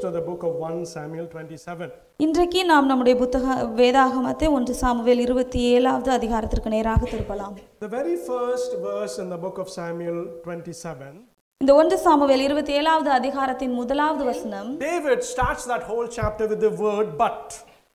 [0.00, 1.90] turn our Bibles to the book of 1 Samuel 27.
[2.16, 3.46] இன்றைக்கு நாம் நம்முடைய புத்தக
[3.80, 9.58] வேதாகமத்தை ஒன்று சாமுவேல் இருபத்தி ஏழாவது அதிகாரத்திற்கு நேராக திருப்பலாம் The very first verse in the book
[9.58, 11.10] of Samuel 27,
[11.60, 16.72] இந்த ஒன்று சாமுவேல் இருபத்தி ஏழாவது அதிகாரத்தின் முதலாவது வசனம் David starts that whole chapter with the
[16.86, 17.46] word but.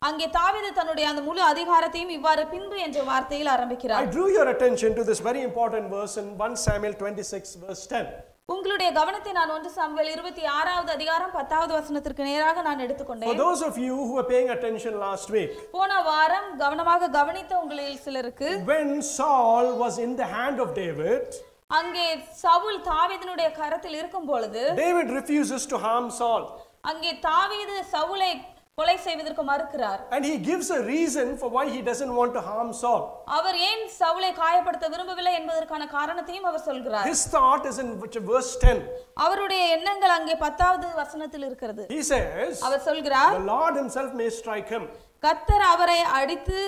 [0.02, 4.94] அங்கே தாவீது தன்னுடைய அந்த முழு அதிகாரத்தையும் இவ்வாறு பின்பு என்ற வார்த்தையில் I ஆரம்பிக்கிறார் drew your attention
[5.00, 8.35] to this very important verse in 1 Samuel 26, verse 10.
[8.50, 13.62] உங்களுடைய கவனத்தை நான் ஒன்று சாமுவேல் இருபத்தி ஆறாவது அதிகாரம் பத்தாவது வசனத்திற்கு நேராக நான் For எடுத்துக்கொண்டேன் those
[13.68, 18.90] of you who were paying attention last week, போன வாரம் கவனமாக கவனித்த உங்களில் சிலருக்கு when
[19.10, 21.26] Saul was in the hand of David,
[21.72, 22.08] அங்கே
[22.44, 26.44] சவுல் தாவீதினுடைய கரத்தில் இருக்கும் பொழுது David refuses to harm Saul.
[26.84, 28.32] அங்கே தாவீது சவுலை
[28.78, 32.70] கொலை செய்வதற்கு மறுக்கிறார் And he gives a reason for why he doesn't want to harm
[32.80, 33.02] Saul.
[33.38, 38.52] அவர் ஏன் சவுலை காயப்படுத்த விரும்பவில்லை என்பதற்கான காரணத்தையும் அவர் சொல்கிறார் His thought is in which- verse
[38.64, 38.82] 10.
[39.26, 44.72] அவருடைய எண்ணங்கள் அங்கே பத்தாவது வசனத்தில் இருக்கிறது He says, அவர் சொல்கிறார் The Lord himself may strike
[44.76, 44.84] him,
[45.24, 46.60] கத்தர் அவரை அடித்து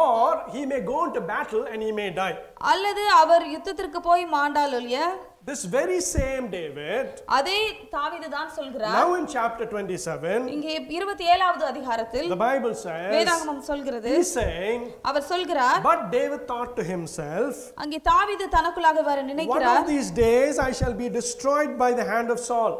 [0.00, 0.20] or
[0.52, 2.34] he may go into battle and he may die.
[2.72, 5.00] அல்லது அவர் யுத்தத்திற்கு போய் மாண்டால் ஒழிய
[5.49, 7.59] This very same David, அதே
[7.93, 13.63] தாவீது தான் சொல்கிறார் now in chapter 27, இங்கே இருபத்தி ஏழாவது அதிகாரத்தில் the Bible says, வேதாகமம்
[13.69, 17.53] சொல்கிறது he's saying, அவர் சொல்கிறார் But David thought to himself,
[17.83, 22.07] அங்கே தாவீது தனக்குள்ளாக வர One நினைக்கிறார் of these days I shall be destroyed by the
[22.13, 22.73] hand of Saul.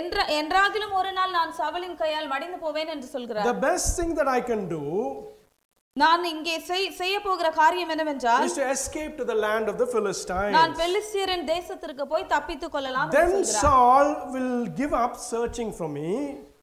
[0.00, 4.30] என்ற என்றாகிலும் ஒரு நாள் நான் சவலின் கையால் மடிந்து போவேன் என்று சொல்கிறார் The best thing that
[4.38, 4.84] I can do
[5.96, 9.86] நான் இங்கே செய்- செய்ய போகிற காரியம் என்னவென்றால் is to escape to the land of the
[9.92, 10.54] Philistines.
[10.56, 13.60] நான் பெலிஸ்தியரின் தேசத்திற்கு போய் தப்பித்துக் கொள்ளலாம் என்று Then சொல்கிறார்.
[13.66, 16.10] Saul will give up searching for me,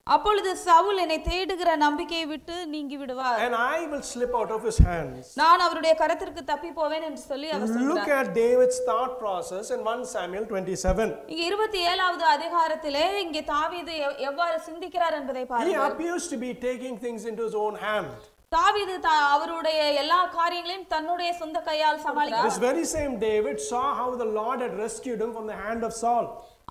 [0.08, 4.80] அப்பொழுது சவுல் என்னை தேடுகிற நம்பிக்கையை விட்டு நீங்கி விடுவார் and I will slip out of his
[4.90, 5.24] hands.
[5.42, 9.82] நான் அவருடைய கரத்திற்கு தப்பி போவேன் என்று சொல்லி அவர் Look சொல்கிறார் at David's thought process in
[9.88, 11.08] 1 Samuel 27.
[11.28, 16.52] இங்க இருபத்தி ஏழாவது அதிகாரத்திலே இங்கே தாவீது எவ்- எவ்வாறு சிந்திக்கிறார் என்பதை He பாருங்கள் appears to be
[16.68, 18.14] taking things into his own hand.
[18.53, 18.97] தாவீது
[19.31, 24.61] அவருடைய எல்லா காரியங்களையும் தன்னுடைய சொந்த கையால் சமாளிக்கிறார் This very same David saw how the Lord
[24.67, 26.27] had rescued him from the hand of Saul.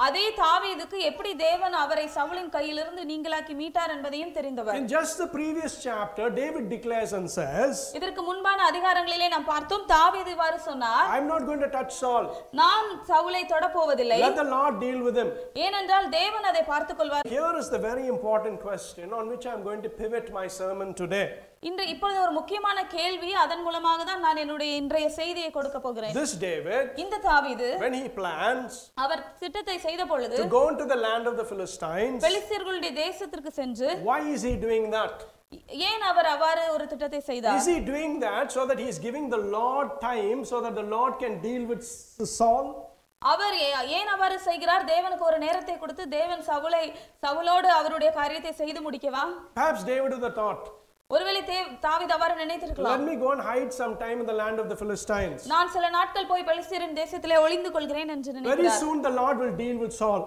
[0.05, 5.73] அதே தாவீதுக்கு எப்படி தேவன் அவரை சவுலின் கையிலிருந்து நீங்களாக்கி மீட்டார் என்பதையும் தெரிந்தவர் In just the previous
[5.85, 11.43] chapter, David declares and says, இதற்கு முன்பான அதிகாரங்களிலே நாம் பார்த்தோம் தாவீது இவ்வாறு சொன்னார் I'm not
[11.49, 12.25] going to touch Saul.
[12.61, 15.29] நான் சவுலை தொடப்போவதில்லை Let the Lord deal with him.
[15.65, 19.83] ஏனென்றால் தேவன் அதை பார்த்துக் கொள்வார் Here is the very important question on which I'm going
[19.87, 21.25] to pivot my sermon today.
[21.65, 26.33] இன்று இப்பொழுது ஒரு முக்கியமான கேள்வி அதன் மூலமாக தான் நான் என்னுடைய இன்றைய செய்தியை கொடுக்க போகிறேன் This
[26.43, 31.27] David, இந்த தாவீது when he plans அவர் திட்டத்தை செய்த பொழுது to go into the land
[31.31, 35.15] of the Philistines, பெலிஸ்தியர்களுடைய தேசத்திற்கு சென்று why is he doing that?
[35.89, 39.41] ஏன் அவர் அவ்வாறு ஒரு திட்டத்தை செய்தார் Is he doing that so that he's giving the
[39.57, 41.83] Lord time so that the Lord can deal with
[42.37, 42.65] Saul?
[43.21, 43.55] அவர்
[43.97, 46.85] ஏன் அவ்வாறு செய்கிறார் தேவனுக்கு ஒரு நேரத்தை கொடுத்து தேவன் சவுலை
[47.23, 49.23] சவுலோடு அவருடைய காரியத்தை செய்து முடிக்கவா
[49.55, 50.63] Perhaps David have thought,
[51.09, 51.41] ஒருவேளை
[51.83, 54.77] தாவீது அவ்வாறு நினைத்திருக்கலாம் let me go and hide some time in the land of the
[54.79, 55.41] Philistines.
[55.51, 59.53] நான் சில நாட்கள் போய் பெலிஸ்தியரின் தேசத்திலே ஒளிந்து கொள்கிறேன் என்று Very நினைக்கிறார் soon the Lord will
[59.59, 60.21] deal with Saul.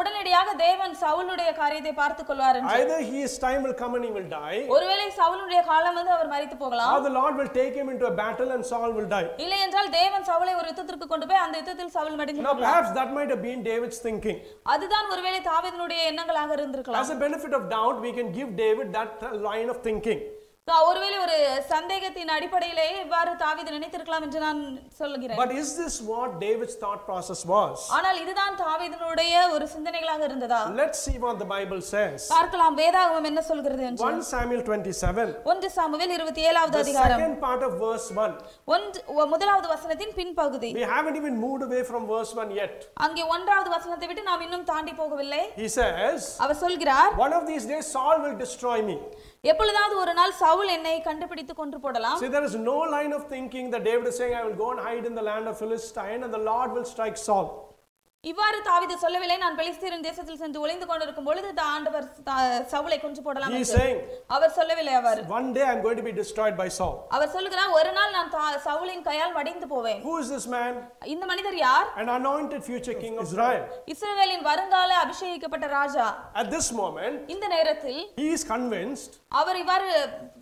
[0.00, 4.28] உடனடியாக தேவன் சவுலுடைய காரியத்தை பார்த்துக் கொள்வார் என்று Either his time will come and he will
[4.34, 8.06] die, ஒருவேளை சவுலுடைய காலம் வந்து அவர் மரித்து போகலாம் or the Lord will take him into
[8.12, 9.26] a battle and Saul will die.
[9.46, 13.10] இல்லை என்றால் தேவன் சவுலை ஒரு யுத்தத்திற்கு கொண்டு போய் அந்த யுத்தத்தில் சவுல் மடிந்து Now, perhaps that
[13.18, 14.38] might have been David's thinking.
[14.74, 19.16] அதுதான் ஒருவேளை தாவீதினுடைய எண்ணங்களாக இருந்திருக்கலாம் As a benefit of doubt, we can give David that
[19.22, 20.16] uh, line of thinking.
[20.88, 21.36] ஒருவேளை ஒரு
[21.72, 24.60] சந்தேகத்தின் அடிப்படையிலேயே இவ்வாறு தாவீது நினைத்திருக்கலாம் என்று நான்
[25.00, 27.74] சொல்லுகிறேன் But is this what David's thought process was?
[27.96, 32.18] ஆனால் இதுதான் தாவீதினுடைய ஒரு சிந்தனைகளாக இருந்ததா Let's see what the Bible says.
[32.34, 37.38] பார்க்கலாம் வேதாகமம் என்ன சொல்கிறது என்று 1 Samuel 27, ஒன்று சாமுவேல் இருபத்தி ஏழாவது the அதிகாரம் second
[37.46, 38.36] part of verse 1.
[38.74, 39.00] ஒன்று
[39.34, 42.76] முதலாவது வசனத்தின் பின்பகுதி We haven't even moved away from verse 1 yet.
[43.06, 47.66] அங்கே ஒன்றாவது வசனத்தை விட்டு நாம் இன்னும் தாண்டி போகவில்லை He says, அவர் சொல்கிறார் One of these
[47.72, 48.98] days Saul will destroy me.
[49.44, 53.66] எப்பொழுதாவது ஒரு நாள் சவுல் என்னை கண்டுபிடித்து கொன்று போடலாம் See, there is no line of thinking
[53.70, 56.32] that David is saying, I will go and hide in the land of Philistine and
[56.34, 57.46] the Lord will strike Saul.
[58.24, 62.06] இவ்வாறு தாவீது சொல்லவில்லை நான் பெலிஸ்தீரின் தேசத்தில் சென்று ஒளிந்து கொண்டிருக்கும் பொழுது ஆண்டவர்
[62.72, 63.52] சவுலை கொன்று போடலாம்
[64.36, 66.96] அவர் சொல்லவில்லை அவர் One day I'm going to be destroyed by Saul.
[67.16, 68.32] அவர் சொல்கிறார் ஒரு நாள் நான்
[68.66, 70.72] சவுலின் கையால் மடிந்து போவேன் Who is this man?
[71.14, 73.62] இந்த மனிதர் யார் An anointed future king of Israel.
[73.94, 76.08] இஸ்ரவேலின் வருங்கால அபிஷேகிக்கப்பட்ட ராஜா
[76.42, 79.88] At this moment, இந்த நேரத்தில் he is convinced அவர் இவ்வாறு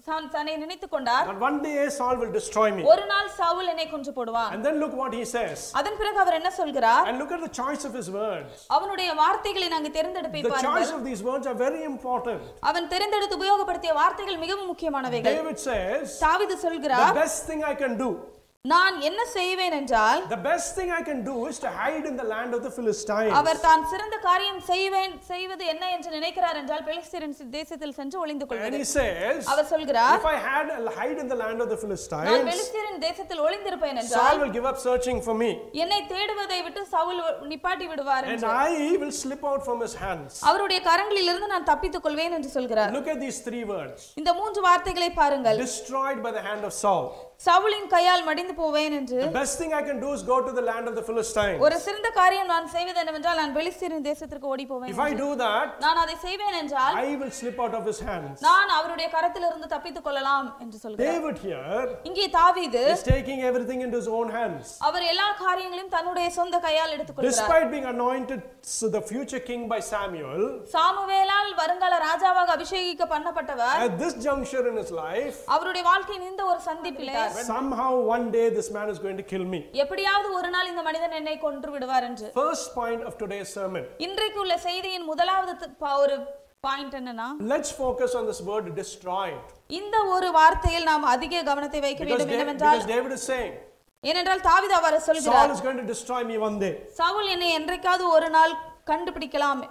[0.07, 2.83] தன்னை நினைத்துக் கொண்டார் that one day Saul will destroy me.
[2.93, 5.59] ஒரு நாள் சவுல் என்னை கொன்று போடுவான் And then look what he says.
[5.81, 8.55] அதன் பிறகு அவர் என்ன சொல்கிறார் And look at the choice of his words.
[8.77, 12.45] அவனுடைய வார்த்தைகளை நாங்கள் தேர்ந்தெடுப்பை The பாருங்கள் choice of these words are very important.
[12.71, 17.95] அவன் தெரிந்தெடுத்து உபயோகப்படுத்திய வார்த்தைகள் மிகவும் முக்கியமானவைகள் David says, தாவீது The சொல்கிறார் best thing I can
[18.05, 18.11] do
[18.66, 22.26] நான் என்ன செய்வேன் என்றால் The best thing I can do is to hide in the
[22.34, 23.32] land of the Philistines.
[23.40, 28.52] அவர் தான் சிறந்த காரியம் செய்வேன் செய்வது என்ன என்று நினைக்கிறார் என்றால் பெலிஸ்தீரின் தேசத்தில் சென்று ஒளிந்து And
[28.52, 30.68] கொள்வது he says, அவர் சொல்கிறார் if I had
[31.00, 34.68] hide in the land of the நான் Philistines, பெலிஸ்தீரின் தேசத்தில் ஒளிந்திருப்பேன் Saul என்றால் will give
[34.72, 35.50] up searching for me.
[35.86, 37.24] என்னை தேடுவதை விட்டு சவுல்
[37.54, 40.32] நிப்பாட்டி விடுவார் And என்று I will slip out from his hands.
[40.52, 44.00] அவருடைய கரங்களிலிருந்து நான் தப்பித்துக் கொள்வேன் என்று சொல்கிறார் Look at these three words.
[44.22, 47.06] இந்த மூன்று வார்த்தைகளை பாருங்கள் Destroyed by the hand of Saul.
[47.41, 50.63] சவுலின் கையால் மடிந்து போவேன் என்று The best thing I can do is go to the
[50.69, 51.59] land of the Philistines.
[51.65, 55.67] ஒரு சிறந்த காரியம் நான் செய்வது என்னவென்றால் நான் பெலிஸ்தீரின் தேசத்திற்கு ஓடி போவேன் If I do that,
[55.85, 58.37] நான் அதை செய்வேன் என்றால் I will slip out of his hands.
[58.47, 63.99] நான் அவருடைய கரத்திலிருந்து தப்பித்துக் கொள்ளலாம் என்று சொல்கிறார் David here இங்கே தாவீது is taking everything into
[64.03, 64.65] his own hands.
[64.89, 68.41] அவர் எல்லா காரியங்களையும் தன்னுடைய சொந்த கையால் எடுத்துக்கொள்கிறார் Despite being anointed
[68.77, 70.43] so the future king by Samuel,
[70.77, 76.61] சாமுவேலால் வருங்கால ராஜாவாக அபிஷேகிக்க பண்ணப்பட்டவர் at this juncture in his life, அவருடைய வாழ்க்கையின் இந்த ஒரு
[76.71, 77.15] சந்திப்பிலே
[77.51, 79.61] somehow one day this man is going to kill me.
[79.85, 83.85] எப்படியாவது ஒரு நாள் இந்த மனிதன் என்னை கொன்று விடுவார் என்று First point of today's sermon.
[84.07, 85.53] இன்றைக்கு உள்ள செய்தியின் முதலாவது
[86.05, 86.17] ஒரு
[86.61, 89.41] பாயிண்ட் என்னன்னா Let's focus on this word destroyed.
[89.81, 93.53] இந்த ஒரு வார்த்தையில் நாம் அதிக கவனத்தை வைக்க வேண்டும் என்னவென்றால் because David is saying,
[94.05, 96.73] ஏனென்றால் தாவீது அவர் Saul சொல்கிறார் is going to destroy me one day.
[97.01, 98.55] Saul என்னை என்றைக்காவது ஒரு நாள்
[98.93, 99.63] கண்டுபிடிக்கலாம்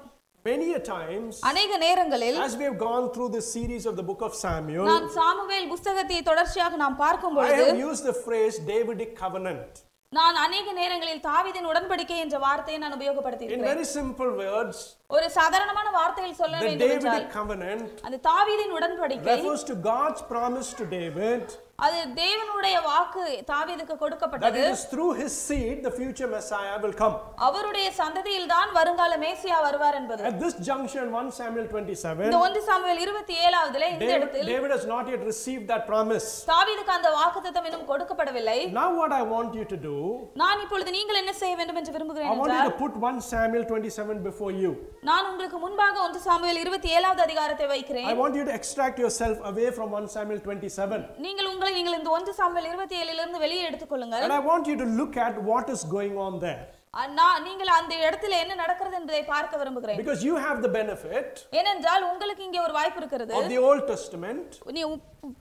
[0.44, 4.22] Many a times, அநேக நேரங்களில் as we have gone through this series of the book
[4.28, 9.12] of Samuel, நான் சாமுவேல் புஸ்தகத்தை தொடர்ச்சியாக நாம் பார்க்கும் I பொழுது have used the phrase Davidic
[9.22, 9.72] covenant.
[10.12, 14.78] நான் அநேக நேரங்களில் தாவீதின் உடன்படிக்கை என்ற வார்த்தையை நான் உபயோகப்படுத்தி In இருக்கிறேன் very simple words,
[15.16, 20.22] ஒரு சாதாரணமான வார்த்தையில் சொல்ல the வேண்டும் என்றால் Davidic covenant அந்த தாவீதின் உடன்படிக்கை refers to God's
[20.32, 21.44] promise to David
[21.79, 26.93] அது தேவனுடைய வாக்கு தாவீதுக்கு that கொடுக்கப்பட்டது it is through his seed the future Messiah will
[27.01, 27.15] come.
[27.47, 32.61] அவருடைய சந்ததியில் தான் வருங்கால மேசியா வருவார் என்பது At this junction, 1 Samuel 27, இந்த ஒன்று
[32.69, 36.27] சாமுவேல் இருபத்தி ஏழாவதுல இந்த David, இடத்தில் David has not yet received that promise.
[36.51, 39.97] தாவீதுக்கு அந்த வாக்குத்தத்தம் இன்னும் கொடுக்கப்படவில்லை Now, what I want you to do,
[40.43, 43.65] நான் இப்பொழுது நீங்கள் என்ன செய்ய வேண்டும் என்று I விரும்புகிறேன் want you to put 1 Samuel
[43.69, 44.71] 27 before you.
[45.11, 49.37] நான் உங்களுக்கு முன்பாக ஒன்று சாமுவேல் இருபத்தி ஏழாவது அதிகாரத்தை வைக்கிறேன் I want you to extract yourself
[49.51, 51.03] away from 1 Samuel 27.
[51.27, 54.23] நீங்கள் உங்களை நீங்கள் இந்த ஒன்று சாமுவேல் இருபத்தி ஏழிலிருந்து வெளியே எடுத்துக்கொள்ளுங்கள்.
[54.27, 56.65] And I want you to look at what is going on there.
[57.19, 59.97] நான் நீங்கள் அந்த இடத்துல என்ன நடக்கிறது என்பதை பார்க்க விரும்புகிறேன்.
[60.01, 63.33] Because you have the benefit ஏனென்றால் உங்களுக்கு இங்கே ஒரு வாய்ப்பு இருக்கிறது.
[63.39, 64.49] of the Old Testament,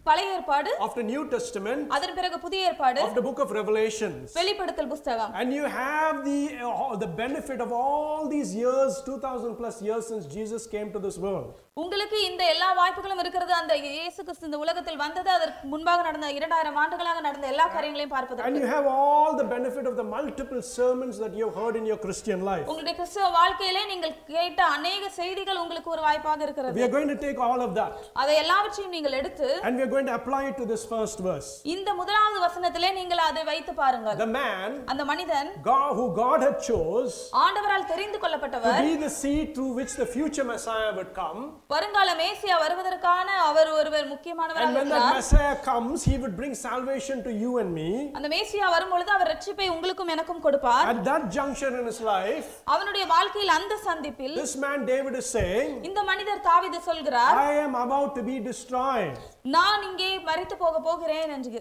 [0.05, 4.25] பழைய ஏற்பாடு of the New Testament, அதன் பிறகு புதிய ஏற்பாடு of the book of Revelations.
[4.39, 9.77] வெளிப்படுத்தல் புஸ்தகம் And you have the, uh, the benefit of all these years, 2000 plus
[9.81, 11.49] years since Jesus came to this world.
[11.77, 16.79] உங்களுக்கு இந்த எல்லா வாய்ப்புகளும் இருக்கிறது அந்த இயேசு கிறிஸ்து இந்த உலகத்தில் வந்தது அதற்கு முன்பாக நடந்த இரண்டாயிரம்
[16.81, 21.17] ஆண்டுகளாக நடந்த எல்லா காரியங்களையும் And பார்ப்பதற்கு you have all the benefit of the multiple sermons
[21.23, 22.65] that you have heard in your Christian life.
[22.71, 27.19] உங்களுடைய கிறிஸ்துவ வாழ்க்கையிலே நீங்கள் கேட்ட அநேக செய்திகள் உங்களுக்கு ஒரு வாய்ப்பாக இருக்கிறது We are going to
[27.25, 27.93] take all of that
[28.23, 31.49] அதை எல்லாவற்றையும் நீங்கள் எடுத்து and we are going to apply it to this first verse.
[31.73, 36.57] இந்த முதலாவது வசனத்திலே நீங்கள் அதை வைத்து பாருங்கள் The man அந்த மனிதன் God, who God had
[36.69, 37.13] chose
[37.43, 41.39] ஆண்டவரால் தெரிந்து to கொள்ளப்பட்டவர் be the seed through which the future Messiah would come.
[41.73, 46.53] வருங்கால மேசியா வருவதற்கான அவர் ஒருவர் முக்கியமானவராக And when that இருக்கிறார் Messiah comes, he would bring
[46.65, 47.89] salvation to you and me.
[48.19, 53.05] அந்த மேசியா வரும்பொழுது அவர் ரட்சிப்பை உங்களுக்கும் எனக்கும் கொடுப்பார் At that juncture in his life, அவனுடைய
[53.15, 58.09] வாழ்க்கையில் அந்த சந்திப்பில் this man David is saying, இந்த மனிதர் தாவீது சொல்கிறார் I am about
[58.17, 59.15] to be destroyed.
[59.55, 61.60] நான் இங்கே மறித்து போக போகிறேன் என்று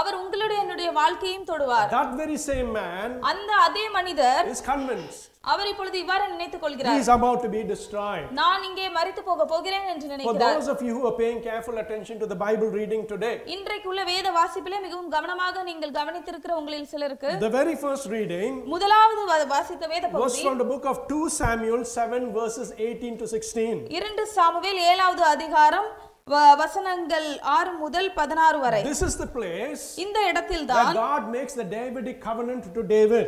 [0.00, 5.68] அவர் உங்களுடைய என்னுடைய வாழ்க்கையும் தொடுவார் That very same man அந்த அதே மனிதர் is convinced அவர்
[5.70, 8.24] இப்பொழுது இவ்வாறு நினைத்துக் he கொள்கிறார் is about to be destroyed.
[8.38, 11.76] நான் இங்கே மரித்து போக போகிறேன் என்று For நினைக்கிறார் those of you who are paying careful
[11.82, 16.88] attention to the Bible reading today, இன்றைக்கு உள்ள வேத வாசிப்பிலே மிகவும் கவனமாக நீங்கள் கவனித்திருக்கிற உங்களில்
[16.94, 19.22] சிலருக்கு the very first reading முதலாவது
[19.54, 23.78] வாசித்த வேத was பகுதி from the book of 2 Samuel 7 verses 18 to 16.
[23.98, 25.88] இரண்டு சாமுவேல் ஏழாவது அதிகாரம்
[26.60, 31.66] வசனங்கள் ஆறு முதல் பதினாறு வரை This is the place இந்த இடத்தில் தான் God makes the
[31.74, 33.26] Davidic covenant to David.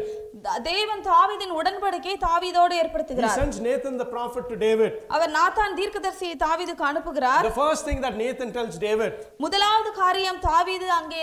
[0.67, 4.91] தேவன் தாவீதின் உடன்படிக்கை தாவீதோடு He ஏற்படுத்துகிறார் sends Nathan the prophet to David.
[5.09, 9.13] அவர் நாத்தான் தீர்க்கதரிசியை தாவீதுக்கு அனுப்புகிறார் The first thing that Nathan tells David
[9.47, 11.23] முதலாவது காரியம் தாவீது அங்கே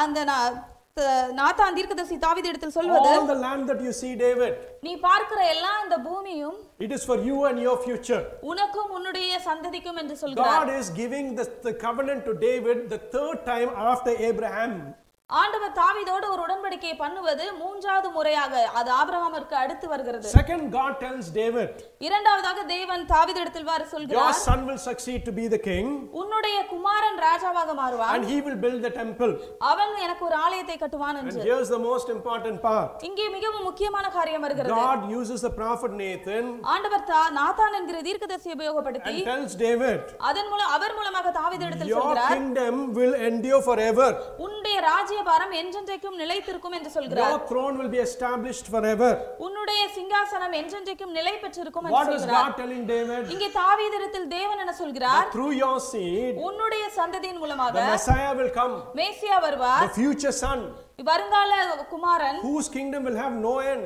[0.00, 0.52] அந்த த-
[1.39, 4.53] நாத்தான் தீர்க்கதரிசி தாவீது இடத்தில் சொல்வது all the land that you see, David,
[4.85, 8.21] நீ பார்க்கிற எல்லா இந்த பூமியும் it is for you and your future.
[8.51, 13.39] உனக்கும் உன்னுடைய சந்ததிக்கும் என்று சொல்கிறார் God is giving the, the covenant to David the third
[13.51, 14.75] time after Abraham.
[15.40, 20.28] ஆண்டவர் தாவீதோடு ஒரு உடன்படிக்கையை பண்ணுவது மூன்றாவது முறையாக அது ஆபிரகாமிற்கு அடுத்து வருகிறது.
[20.38, 21.68] Second, God tells David,
[22.06, 25.86] இரண்டாவதாக தேவன் தாவீதிடத்தில் வாறு Your சொல்கிறார் son will succeed to be the king,
[26.20, 28.12] உன்னுடைய குமாரன் ராஜாவாக மாறுவான்.
[28.14, 29.32] and he will build the temple.
[29.70, 31.44] அவன் எனக்கு ஒரு ஆலயத்தை கட்டுவான் And என்று.
[31.48, 32.90] here's the most important part.
[33.10, 34.80] இங்கே மிகவும் முக்கியமான காரியம் வருகிறது.
[34.82, 36.44] God uses the prophet Nathan
[36.74, 37.06] ஆண்டவர்
[37.40, 42.74] நாத்தான் என்கிற தீர்க்கதரிசியை உபயோகப்படுத்தி and tells David, அதன் மூலம் அவர் மூலமாக தாவீதிடத்தில் Your சொல்கிறார் kingdom
[42.98, 44.10] will endure forever.
[44.44, 44.76] உன்னுடைய
[45.22, 49.10] ராஜ்யபாரம் என்றென்றைக்கும் நிலைத்திருக்கும் என்று சொல்கிறார் Your throne will be established forever.
[49.46, 53.24] உன்னுடைய சிங்காசனம் என்றென்றைக்கும் நிலை பெற்றிருக்கும் என்று What சொல்கிறார் God telling David?
[53.34, 58.74] இங்கே தாவீதிடத்தில் தேவன் என்ன சொல்கிறார் Through your seed, உன்னுடைய சந்ததியின் மூலமாக the Messiah will come,
[59.00, 60.60] மேசியா வருவார் the future son,
[61.10, 61.52] வருங்கால
[61.94, 63.84] குமாரன் whose kingdom will have no end.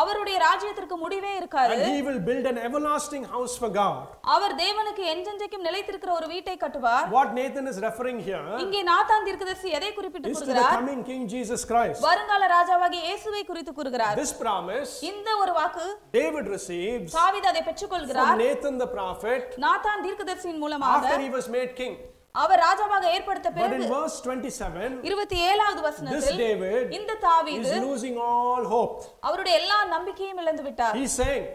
[0.00, 3.96] அவருடைய ராஜ்யத்திற்கு முடிவே இருக்காது And he will build an everlasting house for God.
[4.34, 9.70] அவர் தேவனுக்கு என்றென்றைக்கும் நிலைத்திருக்கிற ஒரு வீட்டை கட்டுவார் What Nathan is referring here இங்கே நாத்தான் தீர்க்கதரிசி
[9.78, 12.00] எதை குறிப்பிட்டு to the கூறுகிறார் coming King Jesus Christ.
[12.08, 15.86] வருங்கால ராஜாவாகிய இயேசுவை குறித்து கூறுகிறார் This promise இந்த ஒரு வாக்கு
[16.18, 21.48] David receives தாவீது அதை from பெற்றுக்கொள்கிறார் Nathan the prophet நாத்தான் தீர்க்கதரிசியின் மூலமாக after he was
[21.56, 21.96] made king.
[22.38, 27.22] அவர் ராஜாவாக ஏற்படுத்த But in பிறகு verse 27, இருபத்தி ஏழாவது this வசனத்தில் David இந்த is
[27.24, 28.98] தாவீது losing all hope.
[29.28, 31.46] அவருடைய எல்லா நம்பிக்கையும் இழந்து விட்டார் He's saying,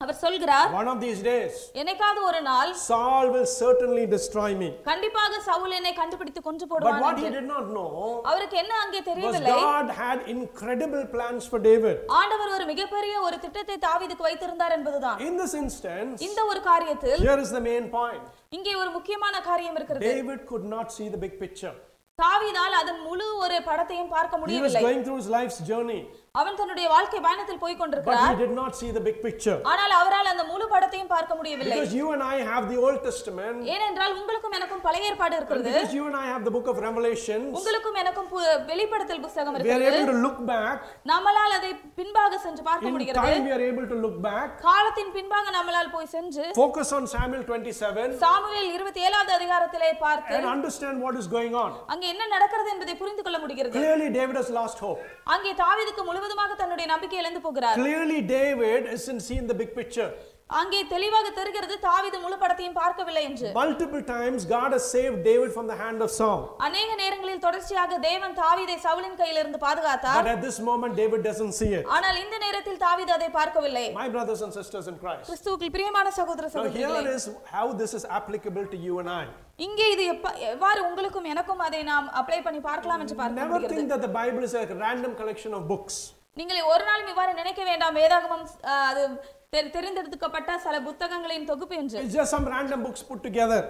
[0.00, 4.68] அவர் சொல்கிறார் One of these days, என்னைக்காவது ஒரு நாள் Saul will certainly destroy me.
[4.88, 7.90] கண்டிப்பாக சவுல் என்னை கண்டுபிடித்து கொன்று But போடுவான் what he did not know
[8.30, 11.98] அவருக்கு என்ன அங்கே தெரியவில்லை God had incredible plans for David.
[12.20, 17.38] ஆண்டவர் ஒரு மிகப்பெரிய ஒரு திட்டத்தை தாவீதுக்கு வைத்திருந்தார் என்பதுதான் In this instance, இந்த ஒரு காரியத்தில் here
[17.44, 18.24] is the main point
[18.58, 21.76] இங்கே ஒரு முக்கியமான காரியம் இருக்கிறது David could not see the big picture.
[22.18, 26.00] தாவீதால் அதன் முழு ஒரு படத்தையும் பார்க்க He was முடியவில்லை going through his life's journey,
[26.38, 29.54] அவன் தன்னுடைய வாழ்க்கை பயணத்தில் போய் but கொண்டிருக்கிறார் he did not see the big picture.
[29.70, 31.76] ஆனால் அவரால் அந்த முழு படத்தையும் பார்க்க முடியவில்லை.
[31.76, 35.70] Because you and I have the Old Testament, ஏனென்றால் உங்களுக்கும் எனக்கும் பழைய ஏற்பாடு இருக்கிறது.
[35.70, 38.28] because you and I have the book of Revelations, உங்களுக்கும் எனக்கும்
[38.70, 39.98] வெளிப்படுத்தல் புஸ்தகம் we are இருக்கிறது.
[40.02, 40.78] able to look back.
[41.12, 43.24] நம்மளால் அதை பின்பாக சென்று பார்க்க In முடிகிறது.
[43.26, 47.44] time, we are able to look back, காலத்தின் பின்பாக நம்மளால் போய் சென்று focus on Samuel
[47.50, 51.72] 27, சாமுவேல் இருபத்தி ஏழாவது அதிகாரத்திலே பார்த்து and understand what is going on.
[51.94, 53.76] அங்கே என்ன நடக்கிறது என்பதை புரிந்து கொள்ள முடிகிறது.
[53.80, 55.02] Clearly, David has lost hope.
[55.36, 60.10] அங்கே தாவீதுக்கு முழுவதுமாக தன்னுடைய நம்பிக்கை இழந்து போகிறார் Clearly, David isn't seeing the big picture.
[60.58, 65.66] அங்கே தெளிவாக தெரிகிறது தாவீது முழு படத்தையும் பார்க்கவில்லை என்று Multiple times, God has saved David from
[65.72, 66.40] the hand of Saul.
[66.66, 71.70] அநேக நேரங்களில் தொடர்ச்சியாக தேவன் தாவீதை சவுலின் கையிலிருந்து பாதுகாத்தார் But at this moment, David doesn't see
[71.78, 71.84] it.
[71.96, 75.24] ஆனால் இந்த நேரத்தில் தாவீது அதை பார்க்கவில்லை My brothers and sisters in Christ.
[75.30, 79.24] கிறிஸ்துவுக்குள் பிரியமான சகோதர here சகோதரிகளே is how this is applicable to you and I.
[79.66, 80.04] இங்கே இது
[80.52, 84.14] எவ்வாறு உங்களுக்கும் எனக்கும் அதை நாம் அப்ளை பண்ணி பார்க்கலாம் என்று பார்க்க Never முடிகிறது think that the
[84.20, 85.96] Bible is a random collection of books.
[86.44, 87.96] நீங்கள் ஒரு நாளும் இவ்வாறு நினைக்க வேண்டாம்.
[87.96, 89.24] வேதாகமம் அது
[89.56, 92.02] தெரி- தெரிந்தெடுக்கப்பட்ட சில புத்தகங்களின் தொகுப்பு என்று.
[92.02, 93.64] Just some random books put together.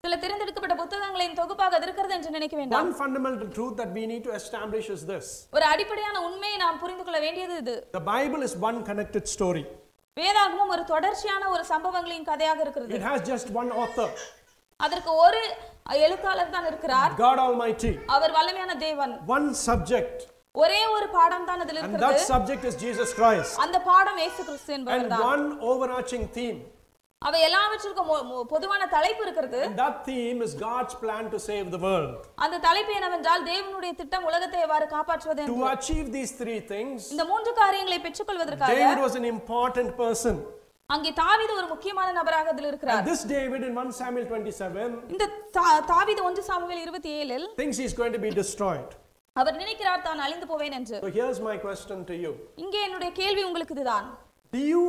[0.00, 2.98] சில தெரிந்தெடுக்கப்பட்ட புத்தகங்களின் தொகுப்பாக இருக்கிறது என்று நினைக்க வேண்டாம்.
[2.98, 5.46] One fundamental truth that we need to establish is this.
[5.52, 7.90] ஒரு அடிப்படையான உண்மையை நாம் புரிந்து கொள்ள வேண்டியது இது.
[7.92, 9.66] The Bible is one connected story,
[10.20, 12.94] வேதாகமம் ஒரு தொடர்ச்சியான ஒரு சம்பவங்களின் கதையாக இருக்கிறது.
[12.94, 14.08] It has just one author,
[14.76, 15.56] அதற்கு ஒரு
[15.90, 17.12] எழுத்தாளர் தான் இருக்கிறார்.
[17.12, 19.20] God Almighty, அவர் வல்லமையான தேவன்.
[19.26, 20.20] One subject,
[20.54, 24.40] ஒரே ஒரு பாடம் தான் அதில் and இருக்கிறது that subject is Jesus Christ, அந்த பாடம் இயேசு
[24.48, 26.58] கிறிஸ்து என்பவர் and தான் one overarching theme.
[27.22, 28.08] அவை எல்லாவற்றிற்கும்
[28.48, 32.12] பொதுவான தலைப்பு இருக்கிறது that theme is God's plan to save the world.
[32.44, 35.56] அந்த தலைப்பு என்னவென்றால் தேவனுடைய திட்டம் உலகத்தை எவ்வாறு காப்பாற்றுவது என்று.
[35.56, 40.36] To achieve these three things, இந்த மூன்று காரியங்களை பெற்றுக்கொள்வதற்காக David was an important person.
[40.90, 45.24] அங்கே தாவீது ஒரு முக்கியமான நபராக அதில் இருக்கிறார் this David in 1 Samuel 27 இந்த
[45.56, 48.90] தா- தாவீது ஒன்று சாமுவேல் இருபத்தி ஏழில் thinks he's going to be destroyed.
[49.36, 52.30] அவர் நினைக்கிறார் தான் அழிந்து போவேன் என்று So here's my question to you
[52.62, 54.06] இங்கே என்னுடைய கேள்வி உங்களுக்கு இதுதான்
[54.52, 54.82] Do you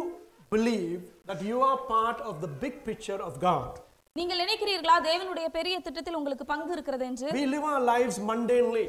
[0.56, 1.00] believe
[1.30, 3.72] that you are part of the big picture of God?
[4.16, 8.86] நீங்கள் நினைக்கிறீர்களா தேவனுடைய பெரிய திட்டத்தில் உங்களுக்கு பங்கு இருக்கிறது என்று We live our lives mundanely.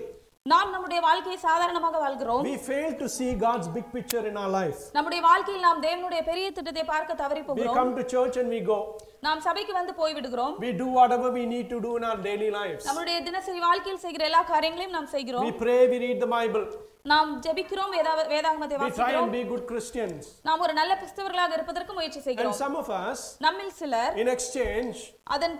[0.47, 4.83] நாம் நம்முடைய வாழ்க்கையை சாதாரணமாக வாழ்கிறோம் We fail to see God's big picture in our life.
[4.99, 8.61] நம்முடைய வாழ்க்கையில் நாம் தேவனுடைய பெரிய திட்டத்தை பார்க்க தவறி We போகிறோம் come to church and we
[8.73, 8.79] go.
[9.27, 12.83] நாம் சபைக்கு வந்து போய்விடுகிறோம் We do whatever we need to do in our daily lives.
[12.89, 16.67] நம்முடைய தினசரி வாழ்க்கையில் செய்கிற எல்லா காரியங்களையும் நாம் செய்கிறோம் We pray, we read the Bible.
[17.05, 20.23] நாம் ஜெபிக்கிறோம் வேதா- வேதாகமத்தை We try வாசிக்கிறோம் and be good Christians.
[20.43, 24.97] நாம் ஒரு நல்ல கிறிஸ்தவர்களாக இருப்பதற்கு முயற்சி And செய்கிறோம் some of us, நம்மில் சிலர் in exchange,
[25.35, 25.55] அதன்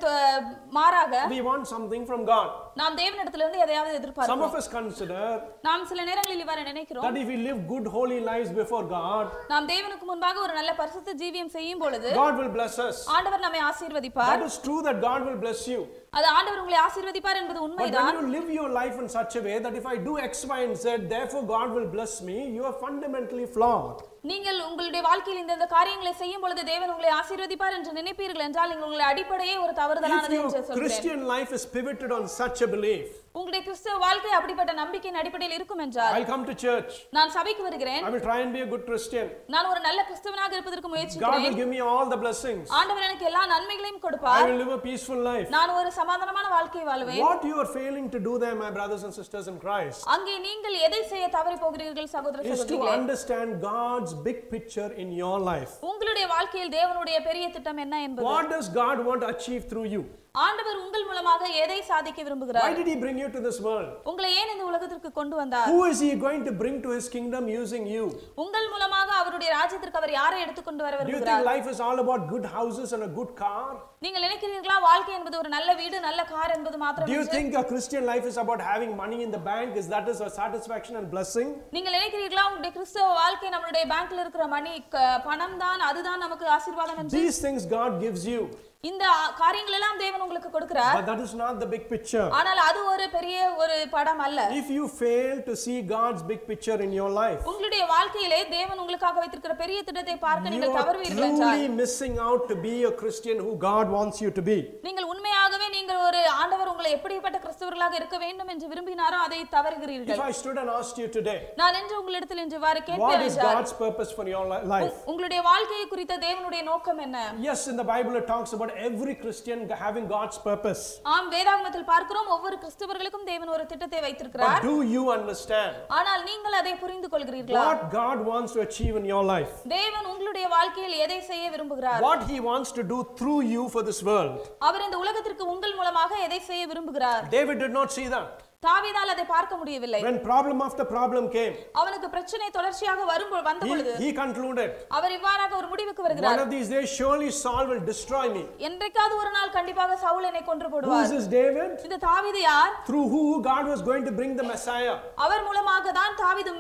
[0.77, 2.49] மாறாக we want something from God.
[2.81, 5.23] நாம் தேவனிடத்திலிருந்து எதையாவது Some எதிர்பார்க்கிறோம் of us consider
[5.63, 9.69] நாம் சில நேரங்களில் இவ்வாறு நினைக்கிறோம் that if we live good, holy lives before God, நாம்
[9.69, 12.99] தேவனுக்கு முன்பாக ஒரு நல்ல பரிசுத்த ஜீவியம் செய்யும் பொழுது God will bless us.
[13.17, 15.81] ஆண்டவர் நம்மை ఆమె that is true that god will bless you.
[16.16, 19.44] அது ஆண்டவர் உங்களை ஆசீர்வதிப்பார் என்பது But உண்மைதான் when you live your life in such a
[19.48, 20.86] way that if I do X, Y, and Z,
[21.16, 24.00] therefore God will bless me, you are fundamentally flawed.
[24.30, 28.88] நீங்கள் உங்களுடைய வாழ்க்கையில் இந்த இந்த காரியங்களை செய்யும் பொழுது தேவன் உங்களை ஆசீர்வதிப்பார் என்று நினைப்பீர்கள் என்றால் நீங்கள்
[28.88, 32.70] உங்களுடைய அடிப்படையே ஒரு If தவறுதலானது your என்று சொல்கிறேன் Christian life is pivoted on such a
[32.76, 36.92] belief, உங்களுடைய கிறிஸ்தவ வாழ்க்கை அப்படிப்பட்ட நம்பிக்கையின் அடிப்படையில் இருக்கும் என்றால் I'll come to church.
[37.18, 39.26] நான் சபைக்கு வருகிறேன் I will try and be a good Christian.
[39.56, 42.64] நான் ஒரு நல்ல கிறிஸ்தவனாக இருப்பதற்கு God will முயற்சிக்கிறேன் give me all the blessings.
[42.82, 45.50] ஆண்டவர் எனக்கு எல்லா நன்மைகளையும் I கொடுப்பார் will live a peaceful life.
[45.58, 49.14] நான் ஒரு சமாதானமான வாழ்க்கை வாழ்வேன் What you are failing to do there, my brothers and
[49.14, 54.14] sisters in Christ, அங்கே நீங்கள் எதை செய்ய தவறி போகிறீர்கள் சகோதர is to சகோதரிகளே understand God's
[54.30, 55.74] big picture in your life.
[55.92, 60.04] உங்களுடைய வாழ்க்கையில் தேவனுடைய பெரிய திட்டம் என்ன என்பது What does God want to achieve through you?
[60.38, 63.88] ஆண்டவர் உங்கள் மூலமாக எதை சாதிக்க Why விரும்புகிறார் did He bring you to this world?
[64.10, 67.44] உங்களை ஏன் இந்த உலகத்திற்கு கொண்டு வந்தார் Who is He going to bring to His kingdom
[67.56, 68.06] using you?
[68.44, 72.00] உங்கள் மூலமாக அவருடைய ராஜ்யத்திற்கு அவர் யாரை எடுத்துக்கொண்டு வர Do you think விரும்புகிறார் life is all
[72.00, 73.66] about good houses and a good car?
[74.06, 77.36] நீங்கள் நினைக்கிறீர்களா வாழ்க்கை என்பது ஒரு நல்ல வீடு நல்ல கார் என்பது மாத்திரம் Do you என்று?
[77.36, 79.76] think a Christian life is about having money in the bank?
[79.76, 81.50] Is that is a satisfaction and blessing?
[81.78, 87.00] நீங்கள் நினைக்கிறீர்களா உங்களுடைய கிறிஸ்தவ வாழ்க்கை நம்மளுடைய பேங்க்ல இருக்கிற மணி க- பணம் தான் அதுதான் நமக்கு ஆசீர்வாதம்
[87.02, 88.42] என்று These things God gives you,
[88.85, 89.05] இந்த
[89.39, 92.27] காரியங்கள் எல்லாம் தேவன் உங்களுக்கு கொடுக்கிறார் but that is not the big picture.
[92.39, 96.77] ஆனால் அது ஒரு பெரிய ஒரு படம் அல்ல If you fail to see God's big picture
[96.81, 101.27] in your life, உங்களுடைய வாழ்க்கையிலே தேவன் உங்களுக்காக வைத்திருக்கிற பெரிய திட்டத்தை பார்க்க you நீங்கள் are தவறுவீர்கள்
[101.29, 104.59] என்றால் truly missing out to be a Christian who God wants you to be.
[104.87, 110.23] நீங்கள் உண்மையாகவே நீங்கள் ஒரு ஆண்டவர் உங்களை எப்படிப்பட்ட கிறிஸ்தவர்களாக இருக்க வேண்டும் என்று விரும்பினாரோ அதை If தவறுகிறீர்கள்
[110.29, 113.75] I stood and asked you today, நான் என்று உங்களிடத்தில் இன்று what கேட்பேன் is என்றால் God's
[113.83, 114.95] purpose for your li- life?
[115.11, 117.19] உங்களுடைய வாழ்க்கையை குறித்த தேவனுடைய நோக்கம் என்ன
[117.49, 120.82] Yes, in the Bible it talks about every Christian having God's purpose.
[121.16, 126.58] ஆம் வேதாகமத்தில் பார்க்கிறோம் ஒவ்வொரு கிறிஸ்தவர்களுக்கும் தேவன் ஒரு திட்டத்தை வைத்திருக்கிறார் But do you understand ஆனால் நீங்கள்
[126.62, 129.54] அதை புரிந்து கொள்கிறீர்களா what God wants to achieve in your life?
[129.78, 134.02] தேவன் உங்களுடைய வாழ்க்கையில் எதை செய்ய விரும்புகிறார் What He wants to do through you for this
[134.04, 134.38] world?
[134.70, 138.32] அவர் இந்த உலகத்திற்கு உங்கள் மூலமாக எதை செய்ய விரும்புகிறார் David did not see that.
[138.69, 143.93] தாவீதால் அதை பார்க்க முடியவில்லை When problem after problem came, அவனுக்கு பிரச்சனை தொடர்ச்சியாக வரும் வந்த பொழுது
[144.03, 144.69] he concluded,
[144.99, 148.43] அவர் இவ்வாறாக ஒரு முடிவுக்கு One வருகிறார் of these days, surely Saul will destroy me.
[148.69, 151.71] என்றைக்காவது ஒரு நாள் கண்டிப்பாக சவுல் என்னை கொன்று Who போடுவார் is this David?
[151.89, 154.95] இந்த தாவீது யார் Through who God was going to bring the Messiah
[155.27, 156.53] அவர் மூலமாக தான் தாவீது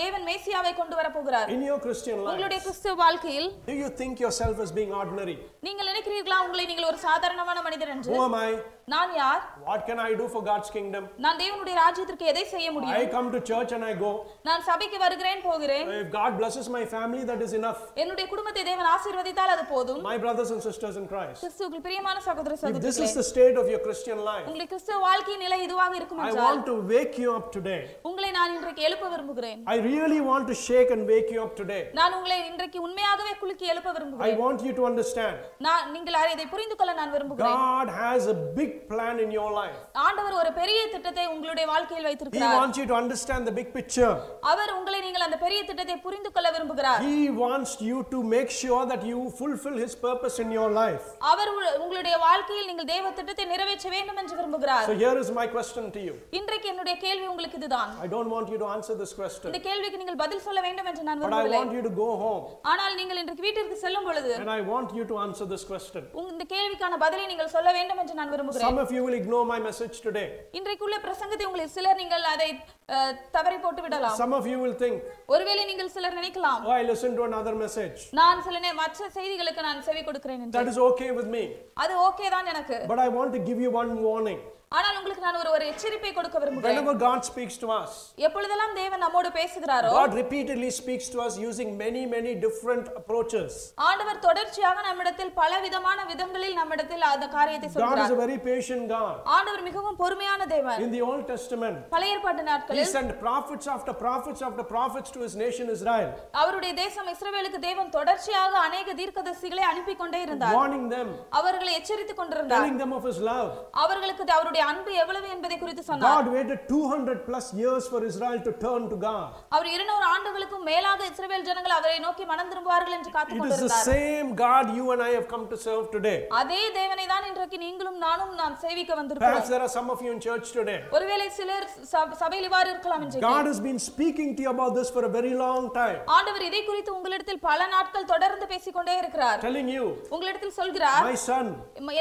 [0.00, 2.66] தேவன் மேசியாவை கொண்டு வர போகிறார் in your Christian உங்களுடைய life.
[2.68, 5.36] கிறிஸ்துவ வாழ்க்கையில் Do you think yourself as being ordinary?
[5.68, 8.50] நீங்கள் நினைக்கிறீர்களா உங்களை நீங்கள் ஒரு சாதாரணமான மனிதர் என்று Who am I?
[8.87, 11.03] நான் யார் What can I do for God's kingdom?
[11.25, 14.11] நான் தேவனுடைய ராஜ்யத்திற்கு எதை செய்ய முடியும் I come to church and I go.
[14.47, 17.81] நான் சபைக்கு வருகிறேன் போகிறேன் If God blesses my family, that is enough.
[18.01, 21.39] என்னுடைய குடும்பத்தை தேவன் ஆசீர்வதித்தால் அது போதும் My brothers and sisters in Christ.
[21.43, 24.99] கிறிஸ்துவுக்கு பிரியமான சகோதர If this சகோதரிகளே is the state of your Christian life, உங்களுடைய கிறிஸ்துவ
[25.07, 27.79] வாழ்க்கையின் நிலை இதுவாக இருக்கும் I என்றால் want to wake you up today.
[28.09, 31.81] உங்களை நான் இன்றைக்கு எழுப்ப விரும்புகிறேன் I really want to shake and wake you up today.
[32.01, 36.35] நான் உங்களை இன்றைக்கு உண்மையாகவே குலுக்கி எழுப்ப I விரும்புகிறேன் want you to understand நான் நீங்கள் அதை-
[36.37, 39.77] இதை புரிந்து கொள்ள நான் விரும்புகிறேன் God has a big plan in your life.
[40.05, 44.11] ஆண்டவர் ஒரு பெரிய திட்டத்தை உங்களுடைய வாழ்க்கையில் He வைத்திருக்கிறார் wants you to understand the big picture.
[44.51, 48.83] அவர் உங்களை நீங்கள் அந்த பெரிய திட்டத்தை புரிந்து கொள்ள விரும்புகிறார் He wants you to make sure
[48.91, 51.05] that you fulfill His purpose in your life.
[51.31, 55.47] அவர் உ- உங்களுடைய வாழ்க்கையில் நீங்கள் தேவ திட்டத்தை நிறைவேற்ற வேண்டும் என்று விரும்புகிறார் So here is my
[55.55, 56.15] question to you.
[56.39, 60.01] இன்றைக்கு என்னுடைய கேள்வி உங்களுக்கு இதுதான் I don't want you to answer this question, இந்த கேள்விக்கு
[60.03, 62.95] நீங்கள் பதில் சொல்ல வேண்டும் என்று நான் but I விரும்பவில்லை want you to go home ஆனால்
[63.01, 66.03] நீங்கள் இன்றைக்கு வீட்டிற்கு செல்லும் பொழுது and I want you to answer this question.
[66.17, 69.45] உங்க- இந்த கேள்விக்கான பதிலை நீங்கள் சொல்ல வேண்டும் என்று நான் விரும்புகிறேன் Some of you will ignore
[69.45, 70.27] my message today.
[70.53, 72.49] இன்றைக்குள்ள பிரசங்கத்தை உங்களில் சிலர் நீங்கள் அதை
[72.89, 76.83] அஹ், தவறி போட்டு விடலாம் Some of you will think, ஒருவேளை நீங்கள் சிலர் நினைக்கலாம் oh, I
[76.83, 77.97] listened to another message.
[78.19, 81.43] நான் சில நே- மற்ற செய்திகளுக்கு நான் செவி கொடுக்கிறேன் என்று That is okay with me.
[81.77, 84.39] அது ஓகே தான் எனக்கு But I want to give you one warning.
[84.76, 86.70] ஆனால் உங்களுக்கு நான் ஒரு ஒரு எச்சரிப்பை கொடுக்க விரும்புகிறேன்.
[86.70, 87.90] Whenever God speaks to us,
[88.26, 93.50] எப்பொழுதெல்லாம் தேவன் நம்மோடு பேசுகிறாரோ God repeatedly speaks to us using many, many different approaches.
[93.88, 98.14] ஆண்டவர் தொடர்ச்சியாக நம்மிடத்தில் பல விதமான விதங்களில் நம்மிடத்தில் அந்த காரியத்தை God is சொல்கிறார்.
[98.16, 99.14] a very patient God.
[99.36, 100.80] ஆண்டவர் மிகவும் பொறுமையான தேவன்.
[100.86, 105.22] In the Old Testament, பழைய ஏற்பாட்டு He நாட்களில் sent prophets after prophets after prophets to
[105.26, 106.10] His nation Israel,
[106.42, 110.56] அவருடைய தேசம் இஸ்ரவேலுக்கு தேவன் தொடர்ச்சியாக அநேக தீர்க்கதரிசிகளை அனுப்பி கொண்டே இருந்தார்.
[110.60, 111.08] Warning them,
[111.42, 112.60] அவர்களை எச்சரித்துக் கொண்டிருந்தார்.
[112.60, 113.50] Telling them of His love.
[113.84, 118.51] அவர்களுக்கு அவருடைய அன்பு எவ்வளவு என்பதை குறித்து சொன்னார் God waited 200 plus years for Israel to
[118.57, 119.27] turn to God.
[119.55, 123.49] அவர் இருநூறு ஆண்டுகளுக்கும் மேலாக இஸ்ரவேல் ஜனங்கள் அவரை நோக்கி மனம் திரும்புவார்கள் என்று காத்துக் It is the
[123.51, 126.17] கொண்டிருந்தார் same God you and I have come to serve today.
[126.41, 130.11] அதே தேவனை தான் இன்றைக்கு நீங்களும் நானும் நாம் சேவிக்க வந்திருக்கிறோம் Perhaps there are some of you
[130.11, 130.77] in church today.
[130.97, 134.91] ஒருவேளை சிலர் சப- சபையில் இவ்வாறு இருக்கலாம் என்று God has been speaking to you about this
[134.91, 139.69] for a very long time, ஆண்டவர் இதை குறித்து உங்களிடத்தில் பல நாட்கள் தொடர்ந்து பேசிக்கொண்டே இருக்கிறார் telling
[139.69, 139.85] you,
[140.15, 141.45] உங்களிடத்தில் சொல்கிறார் My son,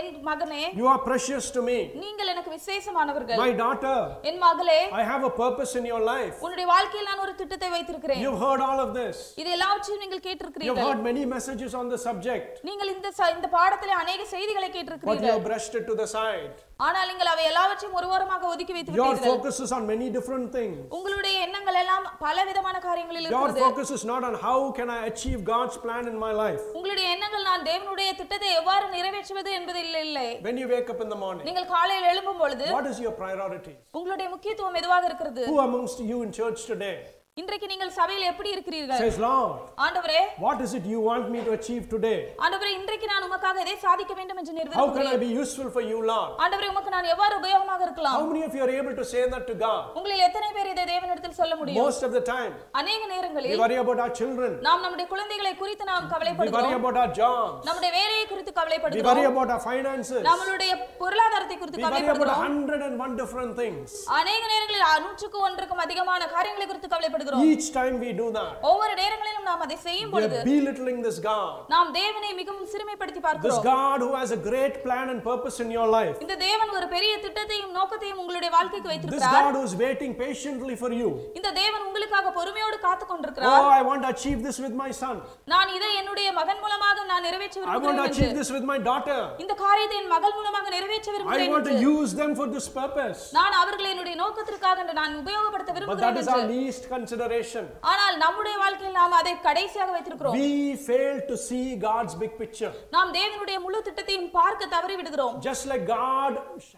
[0.00, 1.78] என் மகனே you are precious to me.
[1.98, 6.37] நீங்கள் எனக்கு எனக்கு விசேஷமானவர்கள் My daughter, என் மகளே I have a purpose in your life.
[6.40, 9.16] உன்னுடைய வாழ்க்கையில் நான் ஒரு திட்டத்தை வைத்திருக்கிறேன் You've heard all of this.
[9.37, 13.48] இது எல்லாவற்றையும் நீங்கள் You've கேட்டிருக்கிறீர்கள் heard many messages on the subject, நீங்கள் இந்த ச- இந்த
[13.48, 16.56] பாடத்திலே அநேக செய்திகளை but you கேட்டிருக்கிறீர்கள் have brushed it to the side.
[16.79, 20.47] ஆனால் நீங்கள் அவை எல்லாவற்றையும் ஒரு ஓரமாக ஒதுக்கி வைத்து Your விட்டீர்கள் focus is on many different
[20.55, 20.77] things.
[20.97, 25.01] உங்களுடைய எண்ணங்கள் எல்லாம் பல விதமான காரியங்களில் Your இருக்கிறது focus is not on how can I
[25.12, 26.63] achieve God's plan in my life.
[26.77, 31.19] உங்களுடைய எண்ணங்கள் நான் தேவனுடைய திட்டத்தை எவ்வாறு நிறைவேற்றுவது என்பதில் இல்லை When you wake up in the
[31.25, 33.75] morning, நீங்கள் காலையில் எழும்பும் பொழுது what is your priority?
[33.99, 36.95] உங்களுடைய முக்கியத்துவம் எதுவாக இருக்கிறது Who amongst you in church today
[37.41, 38.99] இன்றைக்கு நீங்கள் சபையில் எப்படி இருக்கிறீர்கள்?
[39.03, 42.17] Says, Lord, ஆண்டவரே what is it you want me to achieve today?
[42.45, 45.83] ஆண்டவரே இன்றைக்கு நான் உமக்காக எதை சாதிக்க வேண்டும் என்று நீர் How can I be useful for
[45.91, 46.33] you, Lord?
[46.43, 48.17] ஆண்டவரே உமக்கு நான் எவ்வாறு உபயோகமாக இருக்கலாம்?
[48.17, 49.81] How many of you are able to say that to God?
[49.99, 51.81] உங்களில் எத்தனை பேர் இதை தேவனிடத்தில் சொல்ல முடியும்?
[51.85, 55.87] Most of the time, அநேக we நேரங்களில் worry about our children, நாம் நம்முடைய குழந்தைகளை குறித்து
[55.91, 56.77] நாம் we worry கவலைப்படுகிறோம்.
[56.83, 61.81] about our jobs, நம்முடைய வேலையை குறித்து we worry கவலைப்படுகிறோம் about our finances, நம்மளுடைய பொருளாதாரத்தை குறித்து
[61.81, 62.45] we worry about a கவலைப்படுகிறோம்.
[62.45, 63.89] hundred and one different things.
[64.21, 67.21] அநேக நேரங்களில் நூற்றுக்கு ஒன்றுக்கும் அதிகமான காரியங்களை குறித்து கவலைப்படுகிறோம்.
[67.50, 71.18] Each time we do that, ஒவ்வொரு நேரங்களிலும் நாம் அதை செய்யும் we பொழுது are belittling this
[71.28, 71.52] God.
[71.74, 75.70] நாம் தேவனை மிகவும் சிறுமைப்படுத்தி This பார்க்கிறோம் God who has a great plan and purpose in
[75.76, 76.16] your life.
[76.26, 80.76] இந்த தேவன் ஒரு பெரிய திட்டத்தையும் நோக்கத்தையும் உங்களுடைய வாழ்க்கைக்கு This வைத்திருக்கிறார் God who is waiting patiently
[80.82, 81.11] for you.
[81.40, 85.16] இந்த தேவன் உங்களுக்காக பொறுமையோடு காத்து Oh, கொண்டிருக்கிறார் I want to achieve this with my son.
[85.54, 88.66] நான் இதை என்னுடைய மகன் மூலமாக நான் நிறைவேற்ற I want to விரும்புகிறேன் achieve என்று this with
[88.72, 89.18] my daughter.
[89.44, 92.68] இந்த காரியத்தை என் மகள் மூலமாக நிறைவேற்ற I விரும்புகிறேன் want to என்று use them for this
[92.80, 93.20] purpose.
[93.38, 97.64] நான் அவர்களை என்னுடைய நோக்கத்திற்காக என்று நான் உபயோகப்படுத்த But that விரும்புகிறேன் is our என்று least consideration.
[97.92, 100.50] ஆனால் நம்முடைய வாழ்க்கையில் நாம் அதை கடைசியாக வைத்திருக்கிறோம் We
[100.88, 102.72] fail to see God's big picture.
[102.96, 106.32] நாம் தேவனுடைய முழு திட்டத்தையும் பார்க்க தவறி விடுகிறோம் Just like God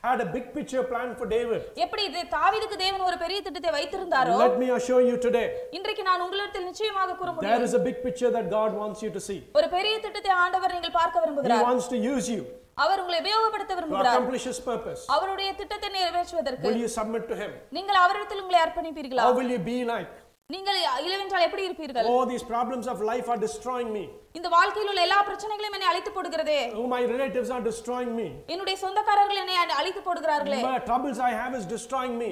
[0.07, 1.63] had a big picture plan for David.
[1.85, 5.47] எப்படி இது தாவீதுக்கு தேவன் ஒரு பெரிய திட்டத்தை வைத்திருந்தாரோ Let me assure you today,
[5.79, 9.13] இன்றைக்கு நான் உங்களிடத்தில் நிச்சயமாக கூற there முடியும் is a big picture that God wants you
[9.19, 9.41] to see.
[9.61, 12.43] ஒரு பெரிய திட்டத்தை ஆண்டவர் நீங்கள் பார்க்க He விரும்புகிறார் wants to use you
[12.83, 15.01] அவர் உங்களை உபயோகப்படுத்த to விரும்புகிறார் accomplish His purpose.
[15.15, 17.51] அவருடைய திட்டத்தை நிறைவேற்றுவதற்கு Will you submit to Him?
[17.77, 20.13] நீங்கள் அவரிடத்தில் உங்களை அர்ப்பணிப்பீர்களா How will you be like?
[20.51, 24.05] நீங்கள் இளவென்றால் எப்படி இருப்பீர்கள் Oh, these problems of life are destroying me.
[24.39, 28.29] இந்த வாழ்க்கையில் உள்ள எல்லா பிரச்சனைகளையும் என்னை அழித்து போடுகிறதே Oh, my relatives are destroying me.
[28.55, 32.31] என்னுடைய சொந்தக்காரர்கள் என்னை அழித்து போடுகிறார்களே The troubles I have is destroying me.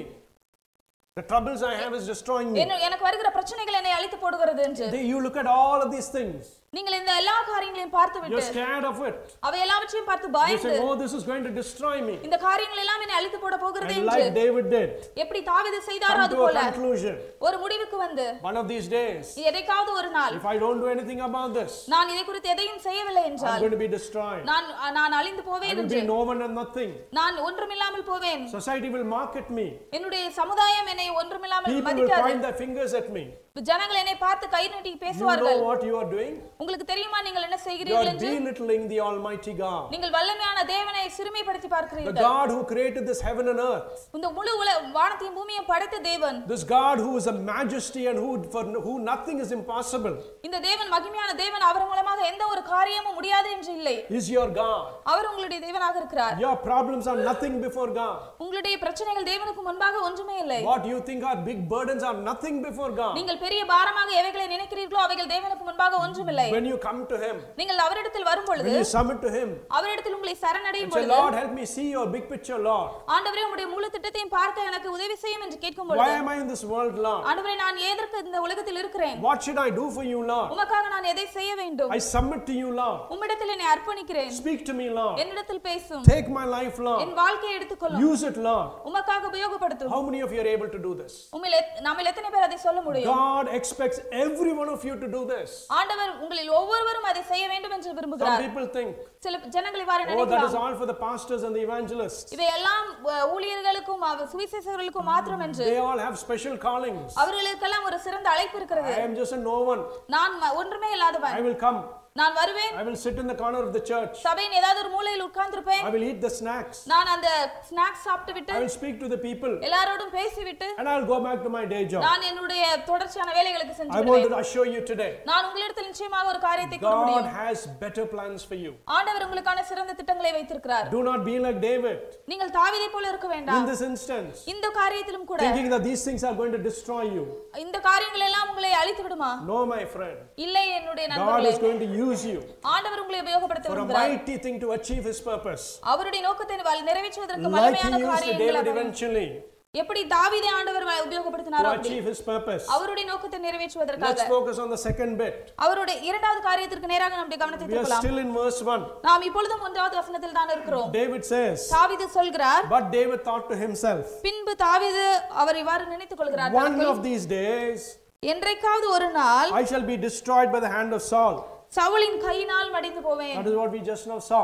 [1.17, 2.59] The troubles I have is destroying me.
[2.63, 6.09] என்ன- எனக்கு வருகிற பிரச்சனைகள் என்னை அழித்து போடுகிறது என்று They- You look at all of these
[6.17, 6.41] things.
[6.76, 9.16] நீங்கள் இந்த எல்லா காரியங்களையும் பார்த்து You're விட்டு scared of it.
[9.46, 12.14] அவை எல்லாவற்றையும் பார்த்து You பயந்து say, oh, this is going to destroy me.
[12.26, 14.88] இந்த காரியங்கள் எல்லாம் என்னை அழித்து போட போகிறது என்று like David did,
[15.22, 17.14] எப்படி தாவீது செய்தாரோ அது போல conclusion.
[17.46, 21.22] ஒரு முடிவுக்கு வந்து One of these days, எதைக்காவது ஒரு நாள் if I don't do anything
[21.28, 24.42] about this, நான் இதை குறித்து எதையும் செய்யவில்லை I'm என்றால் going to be destroyed.
[24.52, 24.66] நான்
[24.98, 26.92] நான் அழிந்து போவேன் என்று be no one and nothing.
[27.20, 29.68] நான் ஒன்றுமில்லாமல் போவேன் Society will mock at me.
[29.98, 33.24] என்னுடைய சமுதாயம் என்னை ஒன்றுமில்லாமல் People will மதிக்காது point their fingers at me.
[33.58, 36.32] ஜனங்கள் என்னை பார்த்து கை நீட்டி You பேசுவார்கள் know what you are doing?
[36.60, 39.84] உங்களுக்கு தெரியுமா நீங்கள் என்ன You செய்கிறீர்கள் are என்று belittling the Almighty God.
[39.92, 43.92] நீங்கள் வல்லமையான தேவனை சிறுமைப்படுத்தி The பார்க்கிறீர்கள் God who created this heaven and earth.
[44.16, 44.54] இந்த முழு
[44.96, 49.38] வானத்தையும் பூமியையும் படைத்த தேவன் This God who is a majesty and who for who nothing
[49.44, 50.16] is impossible
[50.48, 54.82] இந்த தேவன் மகிமையான தேவன் அவர் மூலமாக எந்த ஒரு காரியமும் முடியாது என்று இல்லை is your God.
[55.12, 58.18] அவர் உங்களுடைய தேவனாக இருக்கிறார் Your problems are nothing before God.
[58.42, 62.92] உங்களுடைய பிரச்சனைகள் தேவனுக்கு முன்பாக ஒன்றுமே இல்லை What you think are big burdens are nothing before
[63.00, 63.14] God.
[63.20, 67.80] நீங்கள் பெரிய பாரமாக எவைகளை நினைக்கிறீர்களோ அவைகள் தேவனுக்கு முன்பாக ஒன்றுமில்லை When you come to Him, நீங்கள்
[67.86, 71.64] அவரிடத்தில் வரும் பொழுது when you submit to Him, அவரிடத்தில் உங்களை சரணடையும் பொழுது Lord, help me
[71.74, 72.88] see your big picture, Lord.
[73.14, 76.48] ஆண்டவரே உங்களுடைய முழு திட்டத்தையும் பார்க்க எனக்கு உதவி செய்யும் என்று கேட்கும் Why பொழுது am I in
[76.54, 77.22] this world, Lord?
[77.30, 80.48] ஆண்டவரே நான் எதற்கு இந்த உலகத்தில் இருக்கிறேன் What should I do for you, Lord?
[80.56, 82.98] உமக்காக நான் எதை செய்ய வேண்டும் I submit to you, Lord.
[83.16, 85.16] உம்மிடத்தில் என்னை அர்ப்பணிக்கிறேன் Speak to me, Lord.
[85.24, 87.02] என்னிடத்தில் பேசும் Take my life, Lord.
[87.06, 88.66] என் வாழ்க்கையை எடுத்துக்கொள்ளும் Use it, Lord.
[88.90, 91.12] உமக்காக உபயோகப்படுத்தும் How many of you are able to do this?
[91.36, 95.21] உண்மையில் நம்மில் எத்தனை பேர் அதை சொல்ல முடியும் God expects every one of you to do
[95.25, 95.49] this.
[95.77, 100.07] ஆண்டவர் உங்களில் ஒவ்வொருவரும் அதை செய்ய வேண்டும் என்று Some விரும்புகிறார் people think, சில ஜனங்கள் இவ்வாறு oh,
[100.07, 102.29] that is நினைக்கலாம் all for the pastors and the evangelists.
[102.37, 107.09] இவை எல்லாம் அஹ், ஊழியர்களுக்கும் அவ- சுவிசேஷகர்களுக்கும் மாத்திரம் என்று They all have special callings.
[107.23, 109.83] அவர்களுக்கெல்லாம் ஒரு சிறந்த அழைப்பு இருக்கிறது I am just a no one.
[110.07, 111.79] நான் ம- ஒன்றுமே இல்லாதவன் I will come.
[112.19, 114.15] நான் வருவேன் I will sit in the corner of the church.
[114.27, 116.77] சபையின் ஏதாவது ஒரு மூலையில் உட்கார்ந்திருப்பேன் I will eat the snacks.
[116.93, 117.27] நான் அந்த
[117.69, 119.53] ஸ்நாக்ஸ் சாப்பிட்டு விட்டு I will speak to the people.
[119.67, 122.01] எல்லாரோடும் பேசிவிட்டு And I will go back to my day job.
[122.07, 126.31] நான் என்னுடைய தொடர்ச்சியான வேலைகளுக்கு சென்று I want விடுவேன் to assure you today நான் உங்களிடத்தில் நிச்சயமாக
[126.31, 128.73] ஒரு காரியத்தை கூற God முடியும் has better plans for you.
[128.97, 132.01] ஆண்டவர் உங்களுக்கான சிறந்த திட்டங்களை வைத்திருக்கிறார் Do not be like David
[132.33, 136.23] நீங்கள் தாவீதை போல இருக்க in வேண்டாம் this instance, இந்த காரியத்திலும் கூட thinking that these things
[136.31, 137.25] are going to destroy you.
[137.65, 140.19] இந்த காரியங்கள் எல்லாம் உங்களை அழித்து விடுமா No, my friend.
[140.47, 142.38] இல்லை என்னுடைய God நண்பர்களே is going to use you
[142.74, 145.64] ஆண்டவர் உங்களை உபயோகப்படுத்த for a விரும்புகிறார் mighty thing to achieve His purpose.
[145.92, 149.26] அவருடைய நோக்கத்தை வ- நிறைவேற்றுவதற்கு Like He வலிமையான used காரியங்கள் David அவர் eventually.
[149.74, 151.88] எப்படி தாவீதை ஆண்டவர் வ- to உபயோகப்படுத்தினாரோ அப்படி.
[151.88, 152.64] achieve his purpose.
[152.74, 155.34] அவருடைய நோக்கத்தை நிறைவேற்றுவதற்காக Let's focus on the second bit.
[155.64, 158.84] அவருடைய இரண்டாவது காரியத்திற்கு நேராக நம்முடைய கவனத்தை We are திருப்பலாம் still in verse 1.
[159.08, 164.04] நாம் இப்பொழுதும் ஒன்றாவது வசனத்தில் தான் இருக்கிறோம் David says, தாவீது சொல்கிறார் But David thought to himself,
[164.22, 165.06] பின்பு தாவீது
[165.42, 167.82] அவர் இவ்வாறு நினைத்துக் கொள்கிறார் One of these days
[168.22, 171.34] என்றைக்காவது ஒரு நாள் I shall be destroyed by the hand of Saul.
[171.76, 174.42] சவுலின் கையினால் மடிந்து போவேன் That is what we just now saw.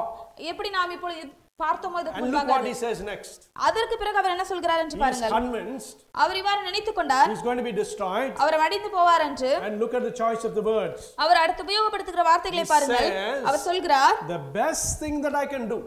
[0.52, 1.22] எப்படி நாம் இப்பொழுது
[1.60, 3.38] பார்த்தோமோ look முன்பாக what he says next.
[3.66, 7.44] அதற்கு பிறகு அவர் என்ன சொல்கிறார் என்று He is பாருங்கள் convinced அவர் இவ்வாறு நினைத்துக் கொண்டார் he's
[7.48, 8.32] going to be destroyed.
[8.44, 11.00] அவர் மடிந்து போவார் என்று And look at the choice of the words.
[11.24, 13.10] அவர் அடுத்து உபயோகப்படுத்துகிற வார்த்தைகளை பாருங்கள்
[13.48, 15.80] அவர் சொல்கிறார் The best thing that I can do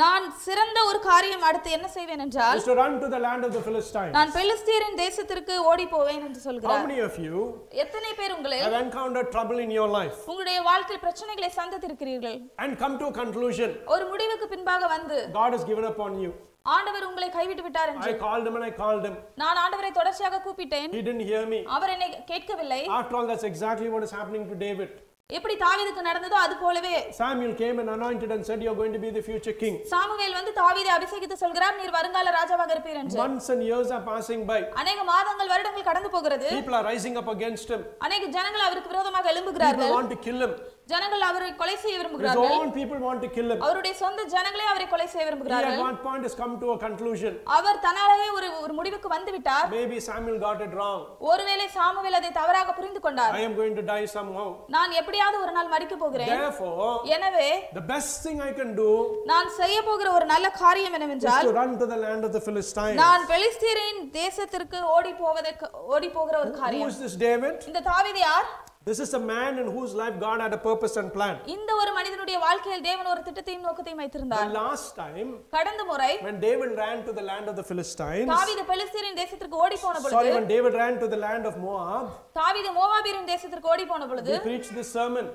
[0.00, 3.62] நான் சிறந்த ஒரு காரியம் அடுத்து என்ன செய்வேன் என்றால் to run to the land of the
[3.66, 4.12] Philistines.
[4.16, 7.38] நான் பெலிஸ்தீரின் தேசத்திற்கு ஓடி போவேன் என்று How சொல்கிறார் many of you
[7.84, 12.96] எத்தனை பேர் உங்களில் have encountered trouble in your life உங்களுடைய வாழ்க்கையில் பிரச்சனைகளை சந்தித்திருக்கிறீர்கள் and come
[13.02, 16.32] to a conclusion ஒரு முடிவுக்கு பின்பாக வந்து God has given up on you?
[16.76, 19.16] ஆண்டவர் உங்களை கைவிட்டு விட்டார் என்று I called him and I called him.
[19.42, 21.60] நான் ஆண்டவரை தொடர்ச்சியாக கூப்பிட்டேன் He didn't hear me.
[21.76, 24.90] அவர் என்னை கேட்கவில்லை After all, that's exactly what is happening to David.
[25.30, 29.10] எப்படி தாவீதுக்கு நடந்ததோ அது போலவே Samuel came and anointed and said, You're going to be
[29.16, 29.74] the future king.
[29.90, 34.42] Samuel வந்து தாவீதை அபிஷேகித்து சொல்கிறார் நீர் வருங்கால ராஜாவாக இருப்பீர் என்று Months and years are passing
[34.50, 34.58] by.
[34.82, 37.82] அநேக மாதங்கள் வருடங்கள் கடந்து போகிறது People are rising up against him.
[38.06, 40.54] அநேக ஜனங்கள் அவருக்கு விரோதமாக People எழும்புகிறார்கள் want to kill him.
[40.88, 43.58] ஜனங்கள் அவரை கொலை செய்ய His விரும்புகிறார்கள் own people want to kill him.
[43.64, 46.78] அவருடைய சொந்த ஜனங்களே அவரை கொலை செய்ய He at விரும்புகிறார்கள் one point has come to a
[46.84, 47.32] conclusion.
[47.56, 51.00] அவர் தன்னாலேயே ஒரு ஒரு முடிவுக்கு வந்து விட்டார் Maybe Samuel got it wrong.
[51.30, 54.46] ஒருவேளை சாமுவேல் அதை தவறாக புரிந்து கொண்டார் I am going to die somehow.
[54.76, 58.88] நான் எப்படியாவது ஒரு நாள் மறிக்க போகிறேன் Therefore, எனவே the best thing I can do
[59.32, 62.98] நான் செய்ய போகிற ஒரு நல்ல காரியம் என்னவென்றால் to run to the land of the Philistines.
[63.04, 67.54] நான் பெலிஸ்தீரின் தேசத்திற்கு ஓடி போவதற்கு ஓடி போகிற ஒரு Who காரியம் is this David?
[67.72, 68.48] இந்த தாவீது யார்
[68.87, 71.35] This is a man in whose life God had a purpose and plan.
[71.53, 76.39] இந்த ஒரு மனிதனுடைய வாழ்க்கையில் தேவன் ஒரு திட்டத்தையும் நோக்கத்தையும் The வைத்திருந்தார் last time, கடந்த முறை when
[76.47, 80.35] David ran to the land of the Philistines, தாவீது பெலிஸ்தீரின் தேசத்திற்கு ஓடி போன sorry, பொழுது
[80.37, 82.07] when David ran to the land of Moab,
[82.39, 85.27] தாவீது மோவாபியரின் தேசத்திற்கு ஓடி போன பொழுது he preached this sermon.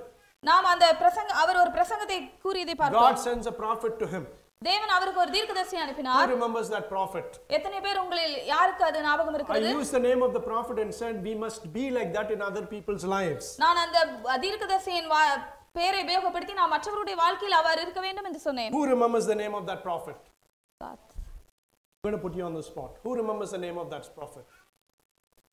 [0.42, 4.26] நாம் அந்த பிரசங்க அவர் ஒரு பிரசங்கத்தை கூறியதை பார்த்தோம் God sends a prophet to him.
[4.62, 7.28] தேவன் அவருக்கு ஒரு தீர்க்கதரிசி Who அனுப்பினார் remembers that prophet?
[7.56, 10.92] எத்தனை பேர் உங்களில் யாருக்கு அது ஞாபகம் I இருக்கிறது used the name of the prophet and
[11.00, 13.46] said we must be like that in other people's lives.
[13.64, 13.98] நான் அந்த
[14.44, 15.38] தீர்க்கதரிசியின் வா-
[15.78, 19.66] பெயரை உபயோகப்படுத்தி நான் மற்றவருடைய வாழ்க்கையில் அவர் இருக்க வேண்டும் என்று சொன்னேன் Who remembers the name of
[19.70, 20.18] that prophet?
[20.80, 20.96] I'm
[22.04, 22.90] going to put you on the spot.
[23.04, 24.44] Who remembers the name of that prophet?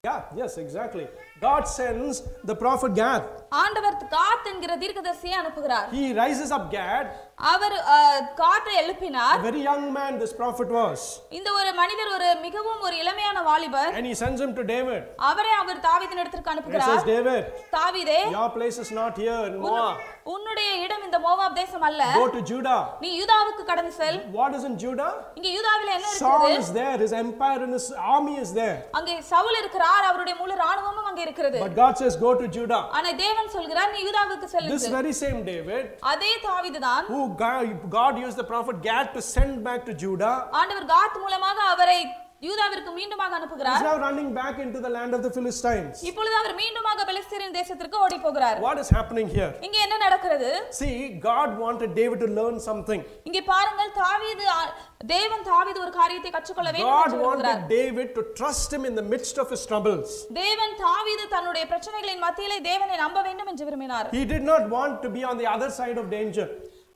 [0.03, 1.05] Yeah, yes, exactly.
[1.41, 3.21] God sends the prophet Gad.
[3.61, 7.05] ஆண்டவர் காத் என்கிற தீர்க்கதரிசியை அனுப்புகிறார் He rises up Gad.
[7.53, 10.99] அவர் அஹ், காத்தை எழுப்பினார் A very young man this prophet was.
[11.37, 15.01] இந்த ஒரு மனிதர் ஒரு மிகவும் ஒரு இளமையான வாலிபர் And he sends him to David.
[15.29, 17.43] அவரை அவர் தாவீதின் இடத்திற்கு He says, அனுப்புகிறார் David,
[17.75, 19.97] தாவீதே your place is not here in Moab.
[20.32, 22.78] உன்னுடைய இடம் இந்த மோவாப் தேசம் அல்ல Go to Judah.
[23.02, 25.08] நீ யூதாவுக்கு கடந்து செல் What is in Judah?
[25.38, 26.96] இங்க யூதாவில என்ன Saul இருக்கிறது is there.
[27.04, 28.76] His empire and his army is there.
[28.98, 32.82] அங்கே சவுல் இருக்கிறார் அவருடைய முழு ராணுவமும் அங்கே இருக்கிறது But God says, go to Judah.
[32.98, 37.64] ஆனா தேவன் சொல்கிறார் நீ யூதாவுக்கு செல் This very same David, அதே தாவீதுதான் who God,
[37.98, 42.00] God used the prophet Gad to send back to Judah, ஆண்டவர் காத் மூலமாக அவரை
[42.41, 45.93] யூதாவிற்கு மீண்டுமாக is அனுப்புகிறார் now running back into the land of the Philistines.
[46.09, 49.51] இப்பொழுது அவர் மீண்டுமாக பெலிஸ்தீரின் தேசத்திற்கு ஓடி போகிறார் What is happening here?
[49.67, 50.91] இங்க என்ன நடக்கிறது See,
[51.23, 53.01] God wanted David to learn something.
[53.29, 54.69] இங்கே பாருங்கள் தாவீது ஆ-
[55.07, 58.95] தேவன் தாவீது ஒரு காரியத்தை கற்றுக்கொள்ள வேண்டும் God என்று விரும்புகிறார் wanted David to trust him in
[58.95, 60.09] the midst of his troubles.
[60.41, 65.11] தேவன் தாவீது தன்னுடைய பிரச்சனைகளின் மத்தியிலே தேவனை நம்ப வேண்டும் என்று விரும்பினார் He did not want to
[65.17, 66.47] be on the other side of danger.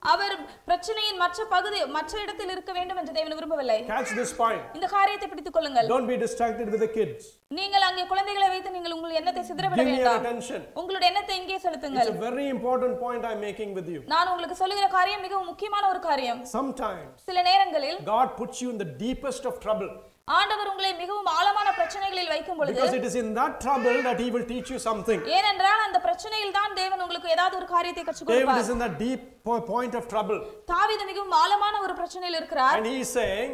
[0.05, 0.33] அவர்
[0.69, 4.63] பிரச்சனையின் மற்ற பகுதி மற்ற இடத்தில் இருக்க வேண்டும் என்று தேவன் விரும்பவில்லை Catch this point.
[4.77, 7.23] இந்த காரியத்தை பிடித்துக் கொள்ளுங்கள் Don't be distracted with the kids.
[7.59, 10.41] நீங்கள் அங்கே குழந்தைகளை வைத்து நீங்கள் உங்கள் எண்ணத்தை சிதறவிட வேண்டாம்.
[10.81, 14.01] உங்களுடைய எண்ணத்தை இங்கே It's செலுத்துங்கள் a very important point I'm making with you.
[14.15, 18.81] நான் உங்களுக்கு சொல்லுகிற காரியம் மிகவும் முக்கியமான ஒரு காரியம் Sometimes சில நேரங்களில் God puts you in
[18.85, 19.91] the deepest of trouble
[20.29, 24.29] ஆண்டவர் உங்களை மிகவும் ஆழமான பிரச்சனைகளில் வைக்கும் பொழுது because it is in that trouble that He
[24.35, 25.21] will teach you something.
[25.39, 28.63] ஏனென்றால் அந்த பிரச்சனையில் தான் தேவன் உங்களுக்கு ஏதாவது ஒரு காரியத்தை கற்றுக் David கொடுப்பார்.
[28.65, 30.39] is in that deep po- point of trouble.
[30.73, 32.77] தாவீது மிகவும் ஆழமான ஒரு பிரச்சனையில் இருக்கிறார்.
[32.79, 33.53] And he is saying,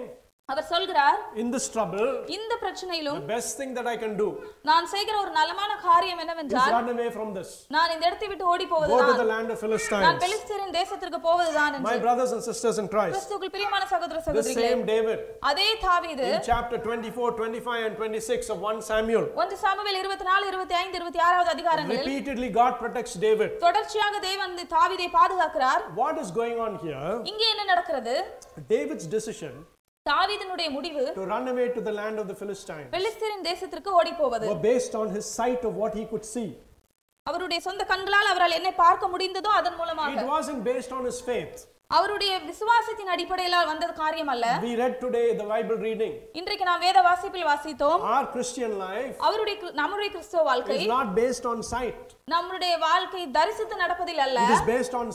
[0.51, 4.29] அவர் சொல்கிறார் In this trouble, இந்த பிரச்சனையிலும் the best thing that I can do
[4.71, 7.51] நான் செய்கிற ஒரு நலமான காரியம் என்னவென்றால் run away from this.
[7.77, 10.21] நான் இந்த இடத்தை விட்டு ஓடி Go to the போவதுதான் land of நான் Philistines.
[10.25, 14.69] பெலிஸ்தீரின் தேசத்திற்கு போவதுதான் My என்று brothers and sisters in Christ, கிறிஸ்துவுக்குள் பிரியமான சகோதர the சகோதரிகளே
[14.69, 15.19] same David
[15.51, 20.47] அதே தாவீது in chapter 24, 25, and 26 of 1 Samuel, ஒன்று சாமுவேல் இருபத்தி நாலு
[20.53, 23.51] இருபத்தி ஐந்து இருபத்தி ஆறாவது அதிகாரங்களில் repeatedly God protects David.
[23.67, 27.05] தொடர்ச்சியாக தேவன் இந்த தாவீதை பாதுகாக்கிறார் What is going on here?
[27.33, 28.17] இங்கே என்ன நடக்கிறது
[28.75, 29.55] David's decision
[30.11, 34.47] தாவீதினுடைய முடிவு to run away to the land of the Philistines பெலிஸ்தீரின் தேசத்திற்கு ஓடி போவது
[34.53, 36.49] were based on his sight of what he could see.
[37.27, 41.59] அவருடைய சொந்த கண்களால் அவரால் என்ன பார்க்க முடிந்ததோ அதன் மூலமாக It wasn't based on his faith.
[41.91, 46.13] அவருடைய விசுவாசத்தின் அடிப்படையில் வந்த காரியம் அல்ல We read today the Bible reading.
[46.41, 51.47] இன்றைக்கு நாம் வேத வாசிப்பில் வாசித்தோம் Our Christian life அவருடைய நம்முடைய கிறிஸ்துவ வாழ்க்கை is not based
[51.53, 51.99] on sight.
[52.35, 55.09] நம்முடைய வாழ்க்கை தரிசித்து நடப்பதில் அல்ல It is based on,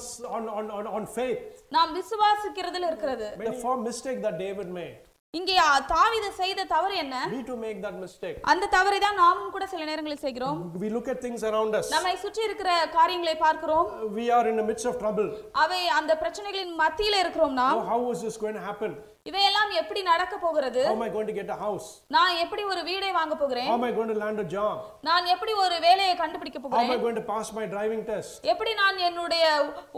[0.58, 1.42] on, on, on faith.
[1.78, 4.98] நாம் விசுவாசிக்கிறதில் இருக்கிறது The first mistake that David made.
[5.36, 5.56] இங்கே
[5.88, 8.38] தாவீது செய்த தவறு என்ன We too make that mistake.
[8.52, 11.88] அந்த தவறை தான் நாமும் கூட சில நேரங்களில் செய்கிறோம் We look at things around us.
[11.96, 13.88] நம்மை சுற்றி இருக்கிற காரியங்களை பார்க்கிறோம்
[14.20, 15.30] We are in the midst of trouble.
[15.64, 18.94] அவை அந்த பிரச்சனைகளின் மத்தியில இருக்கிறோம் நாம் Oh, how is this going to happen?
[19.26, 21.86] இவையெல்லாம் எப்படி நடக்க போகிறது How am I going to get a house?
[22.16, 24.76] நான் எப்படி ஒரு வீடை வாங்க போகிறேன் How am I going to land a job?
[25.08, 28.34] நான் எப்படி ஒரு வேலையை கண்டுபிடிக்க How am போகிறேன் I going to pass my driving test?
[28.54, 29.46] எப்படி நான் என்னுடைய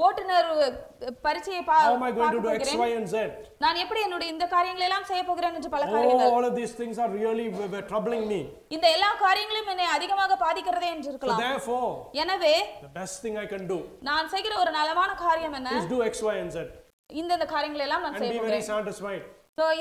[0.05, 0.49] ஓட்டுநர்
[1.27, 3.25] பரீட்சையை பா- How am I going to do X, போகிறேன் Y, and Z?
[3.65, 6.75] நான் எப்படி என்னுடைய இந்த காரியங்களை எல்லாம் செய்ய போகிறேன் என்று பல Oh, காரியங்கள் all of these
[6.81, 7.47] things are really
[7.91, 8.41] troubling me.
[8.77, 11.91] இந்த எல்லா காரியங்களும் என்னை அதிகமாக பாதிக்கிறதே என்று இருக்கலாம் therefore,
[12.23, 12.55] எனவே
[12.87, 16.23] the best thing I can do நான் செய்கிற ஒரு நலமான காரியம் என்ன is do X,
[16.25, 16.67] Y, and Z
[17.13, 18.55] இந்த இந்த காரியங்களை எல்லாம் நான் செய்ய போகிறேன்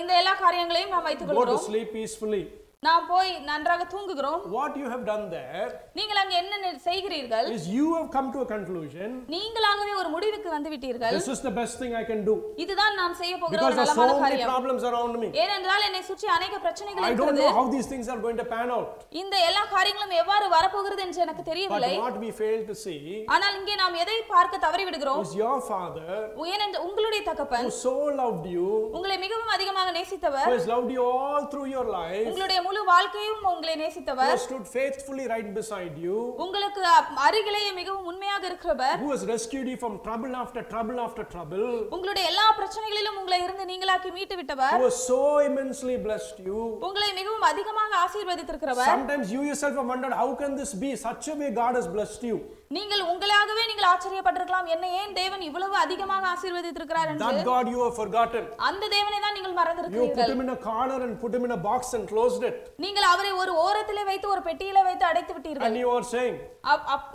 [0.01, 1.65] இந்த எல்லா காரியங்களையும் நாம் வைத்துக் கொள்கிறோம்.
[1.69, 2.43] sleep peacefully.
[2.87, 5.67] நாம் போய் நன்றாக தூங்குகிறோம் What you have done there
[5.99, 9.09] நீங்கள் அங்க என்ன நெ- செய்கிறீர்கள் is you have come to a conclusion.
[9.35, 13.17] நீங்களாகவே ஒரு முடிவுக்கு வந்து விட்டீர்கள் This is the best thing I can do இதுதான் நான்
[13.21, 15.29] செய்ய போகிற because ஒரு there are நலமான so many காரியம் problems around me.
[15.45, 18.49] ஏனென்றால் என்னை சுற்றி அநேக பிரச்சனைகள் I don't இருக்கிறது know how these things are going to
[18.55, 18.91] pan out.
[19.23, 23.01] இந்த எல்லா காரியங்களும் எவ்வாறு வரப்போகிறது என்று எனக்கு But தெரியவில்லை what we fail to see
[23.35, 26.11] ஆனால் இங்கே நாம் எதை பார்க்க தவறி விடுகிறோம் is your Father
[26.55, 31.05] ஏனென்று உங்களுடைய தகப்பன் who so loved you, உங்களை மிகவும் அதிகமாக who நேசித்தவர் has loved you
[31.15, 36.83] all through your life, உங்களுடைய முழு வாழ்க்கையும் உங்களை நேசித்தவர் stood faithfully right beside you, உங்களுக்கு
[37.27, 42.25] அருகிலேயே மிகவும் உண்மையாக இருக்கிறவர் who has rescued you from trouble after trouble after trouble, உங்களுடைய
[42.33, 46.59] எல்லா பிரச்சனைகளிலும் உங்களை இருந்து நீங்களாக்கி மீட்டு விட்டவர் who has so immensely blessed you.
[46.89, 50.93] உங்களை மிகவும் அதிகமாக ஆசீர்வதித்திருக்கிறவர் Sometimes you yourself have wondered, how can this be?
[51.09, 52.39] Such a way God has blessed you.
[52.71, 57.95] நீங்கள் உங்களாகவே நீங்கள் ஆச்சரியப்பட்டிருக்கலாம் என்ன ஏன் தேவன் இவ்வளவு அதிகமாக ஆசீர்வதித்திருக்கிறார் என்று That God you have
[58.01, 58.43] forgotten.
[58.69, 61.53] அந்த தேவனை தான் நீங்கள் You put மறந்திருக்கிறீர்கள் him in a corner and put him in
[61.57, 62.57] a box and closed it.
[62.85, 66.35] நீங்கள் அவரை ஒரு ஓரத்திலே வைத்து ஒரு பெட்டியில வைத்து அடைத்து விட்டீர்கள் And you are saying,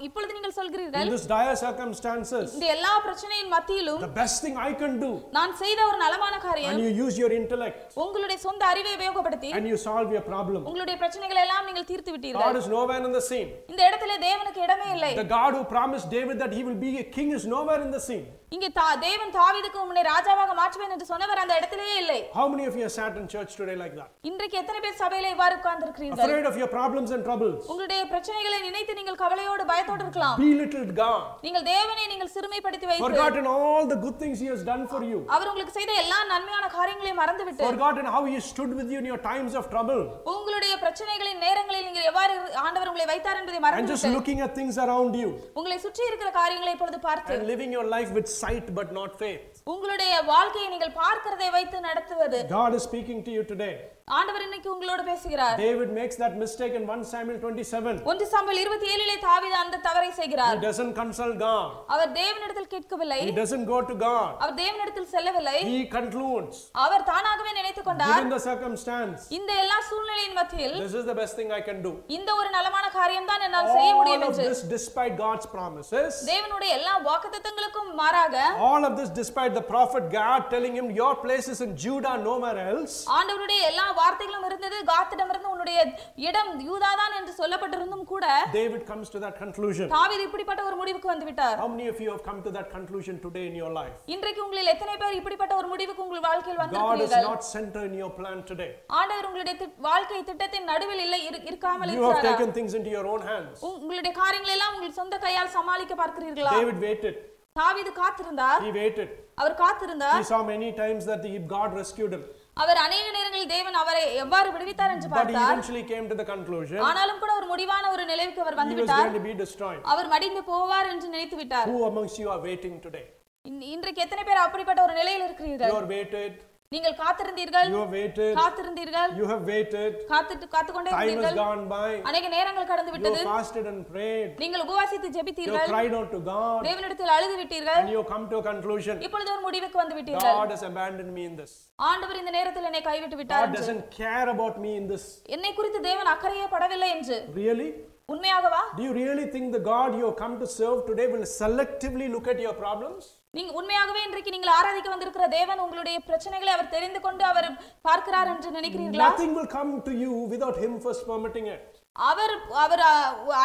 [0.07, 4.73] இப்பொழுது நீங்கள் சொல்கிறீர்கள் in this dire circumstances, இந்த எல்லா பிரச்சனையின் மத்தியிலும் the best thing I
[4.83, 8.93] can do, நான் செய்த ஒரு நலமான காரியம் and you use your intellect உங்களுடைய சொந்த அறிவை
[8.99, 10.61] உபயோகப்படுத்தி and you solve your problem.
[10.69, 13.51] உங்களுடைய பிரச்சனைகளை எல்லாம் நீங்கள் தீர்த்து விட்டீர்கள் God is nowhere in the scene.
[13.73, 17.03] இந்த இடத்துல தேவனுக்கு இடமே இல்லை The God who promised David that he will be a
[17.03, 18.27] king is nowhere in the scene.
[18.51, 22.73] இங்கே தா- தேவன் தாவீதுக்கு உன்னை ராஜாவாக மாற்றுவேன் என்று சொன்னவர் அந்த இடத்திலேயே இல்லை How many of
[22.77, 24.09] you have sat in church today like that?
[24.29, 27.55] இன்றைக்கு எத்தனை பேர் சபையில இவ்வாறு உட்கார்ந்திருக்கிறீர்கள் Afraid of your problems and troubles.
[27.71, 31.21] உங்களுடைய பிரச்சனைகளை நினைத்து நீங்கள் கவலையோடு பயத்தோடு இருக்கலாம் Belittled God.
[31.45, 35.21] நீங்கள் தேவனை நீங்கள் சிறுமைப்படுத்தி வைத்து Forgotten all the good things he has done for you.
[35.35, 39.21] அவர் உங்களுக்கு செய்த எல்லா நன்மையான காரியங்களையும் மறந்துவிட்டு Forgotten how he stood with you in your
[39.29, 40.03] times of trouble.
[40.35, 42.35] உங்களுடைய பிரச்சனைகளின் நேரங்களில் நீங்கள் எவ்வாறு
[42.65, 45.31] ஆண்டவர் உங்களை வைத்தார் என்பதை And just மறந்துவிட்டு looking at things around you.
[45.55, 49.47] உங்களை சுற்றி இருக்கிற காரியங்களை இப்பொழுது பார்த்து And living your life with sight but not faith.
[49.73, 53.73] உங்களுடைய வாழ்க்கையை நீங்கள் பார்க்கிறதை வைத்து நடத்துவது God is speaking to you today.
[54.16, 57.94] ஆண்டவர் இன்னைக்கு உங்களோடு பேசுகிறார் David makes that mistake in 1 Samuel 27.
[58.10, 61.64] ஒன்று சாம்பல் இருபத்தி ஏழிலே தாவீது அந்த தவறை செய்கிறார் He doesn't consult God.
[61.94, 64.28] அவர் தேவனிடத்தில் கேட்கவில்லை He doesn't go to God.
[64.42, 70.36] அவர் தேவனிடத்தில் செல்லவில்லை He concludes, அவர் தானாகவே நினைத்துக் கொண்டார் given the circumstance, இந்த எல்லா சூழ்நிலையின்
[70.40, 71.92] மத்தியில் this is the best thing I can do.
[72.18, 76.12] இந்த ஒரு நலமான காரியம் தான் என்னால் செய்ய முடியும் All of என்று this despite God's promises.
[76.30, 78.36] தேவனுடைய எல்லா வாக்குத்தத்தங்களுக்கும் மாறாக
[78.68, 82.58] All of this despite the prophet God telling him, Your place is in Judah, nowhere
[82.70, 82.96] else.
[83.18, 85.79] ஆண்டவருடைய எல்லா வார்த்தைகளும் இருந்தது காத்திடமிருந்து உன்னுடைய
[86.27, 89.87] இடம் யூதாதான் என்று சொல்லப்பட்டிருந்தும் கூட David comes to that conclusion.
[89.93, 93.17] தாவீது இப்படிப்பட்ட ஒரு முடிவுக்கு வந்து விட்டார் How many of you have come to that conclusion
[93.25, 93.95] today in your life?
[94.15, 97.95] இன்றைக்கு உங்களில் எத்தனை பேர் இப்படிப்பட்ட ஒரு முடிவுக்கு உங்கள் வாழ்க்கையில் God is வந்திருக்கிறீர்கள் not center in
[97.95, 98.69] your plan today.
[98.99, 99.55] ஆண்டவர் உங்களுடைய
[99.89, 103.57] வாழ்க்கை திட்டத்தின் நடுவில் இல்லை இரு- இருக்காமல் You have இருக்கிறாரா taken things into your own hands.
[103.67, 107.15] உங்- உங்களுடைய காரியங்களை எல்லாம் உங்கள் சொந்த கையால் சமாளிக்க பார்க்கிறீர்களா David waited.
[107.55, 109.09] தாவீது காத்திருந்தார் He waited.
[109.41, 112.23] அவர் காத்திருந்தார் He saw many times that the, God rescued him.
[112.57, 117.19] அவர் அநேக நேரங்களில் தேவன் அவரை எவ்வாறு விடுவித்தார் என்று பார்த்தார் eventually came to the conclusion ஆனாலும்
[117.19, 119.81] கூட ஒரு முடிவான ஒரு நிலைவுக்கு அவர் he வந்து விட்டார் going to be destroyed.
[119.93, 123.05] அவர் மடிந்து போவார் என்று நினைத்து விட்டார் Who amongst you are waiting today?
[123.45, 126.31] இன்- இன்றைக்கு எத்தனை பேர் அப்படிப்பட்ட ஒரு நிலையில் இருக்கிறீர்கள் You are waited.
[126.72, 128.30] நீங்கள் காத்திருந்தீர்கள் You have waited.
[128.38, 129.92] காத்திருந்தீர்கள் You have waited.
[130.08, 131.90] காத்துட்டு காத்துக்கொண்டே Time has இருந்தீர்கள் gone by.
[132.08, 134.32] அநேக நேரங்கள் கடந்து You விட்டது have fasted and prayed.
[134.42, 136.58] நீங்கள் உபவாசித்து You ஜெபித்தீர்கள் have cried out to God.
[136.68, 138.96] தேவனிடத்தில் அழுது விட்டீர்கள் And you have come to a conclusion.
[139.08, 141.52] இப்பொழுது ஒரு முடிவுக்கு வந்து விட்டீர்கள் God has abandoned me in this.
[141.90, 143.60] ஆண்டவர் இந்த நேரத்தில் என்னை கைவிட்டு விட்டார் God என்று.
[143.62, 145.04] doesn't care about me in this.
[145.36, 147.68] என்னை குறித்து தேவன் அக்கறையே படவில்லை என்று Really?
[148.08, 152.08] உண்மையாகவா Do you really think the God you have come to serve today will selectively
[152.16, 153.04] look at your problems?
[153.33, 157.47] நீங்க உண்மையாகவே இன்றைக்கு நீங்கள் ஆராதிக்க வந்திருக்கிற தேவன் உங்களுடைய பிரச்சனைகளை அவர் தெரிந்து கொண்டு அவர்
[157.81, 161.63] பார்க்கிறார் என்று நினைக்கிறீர்களா Nothing will come to you without Him first permitting it.
[161.95, 162.33] அவர்
[162.63, 162.81] அவர்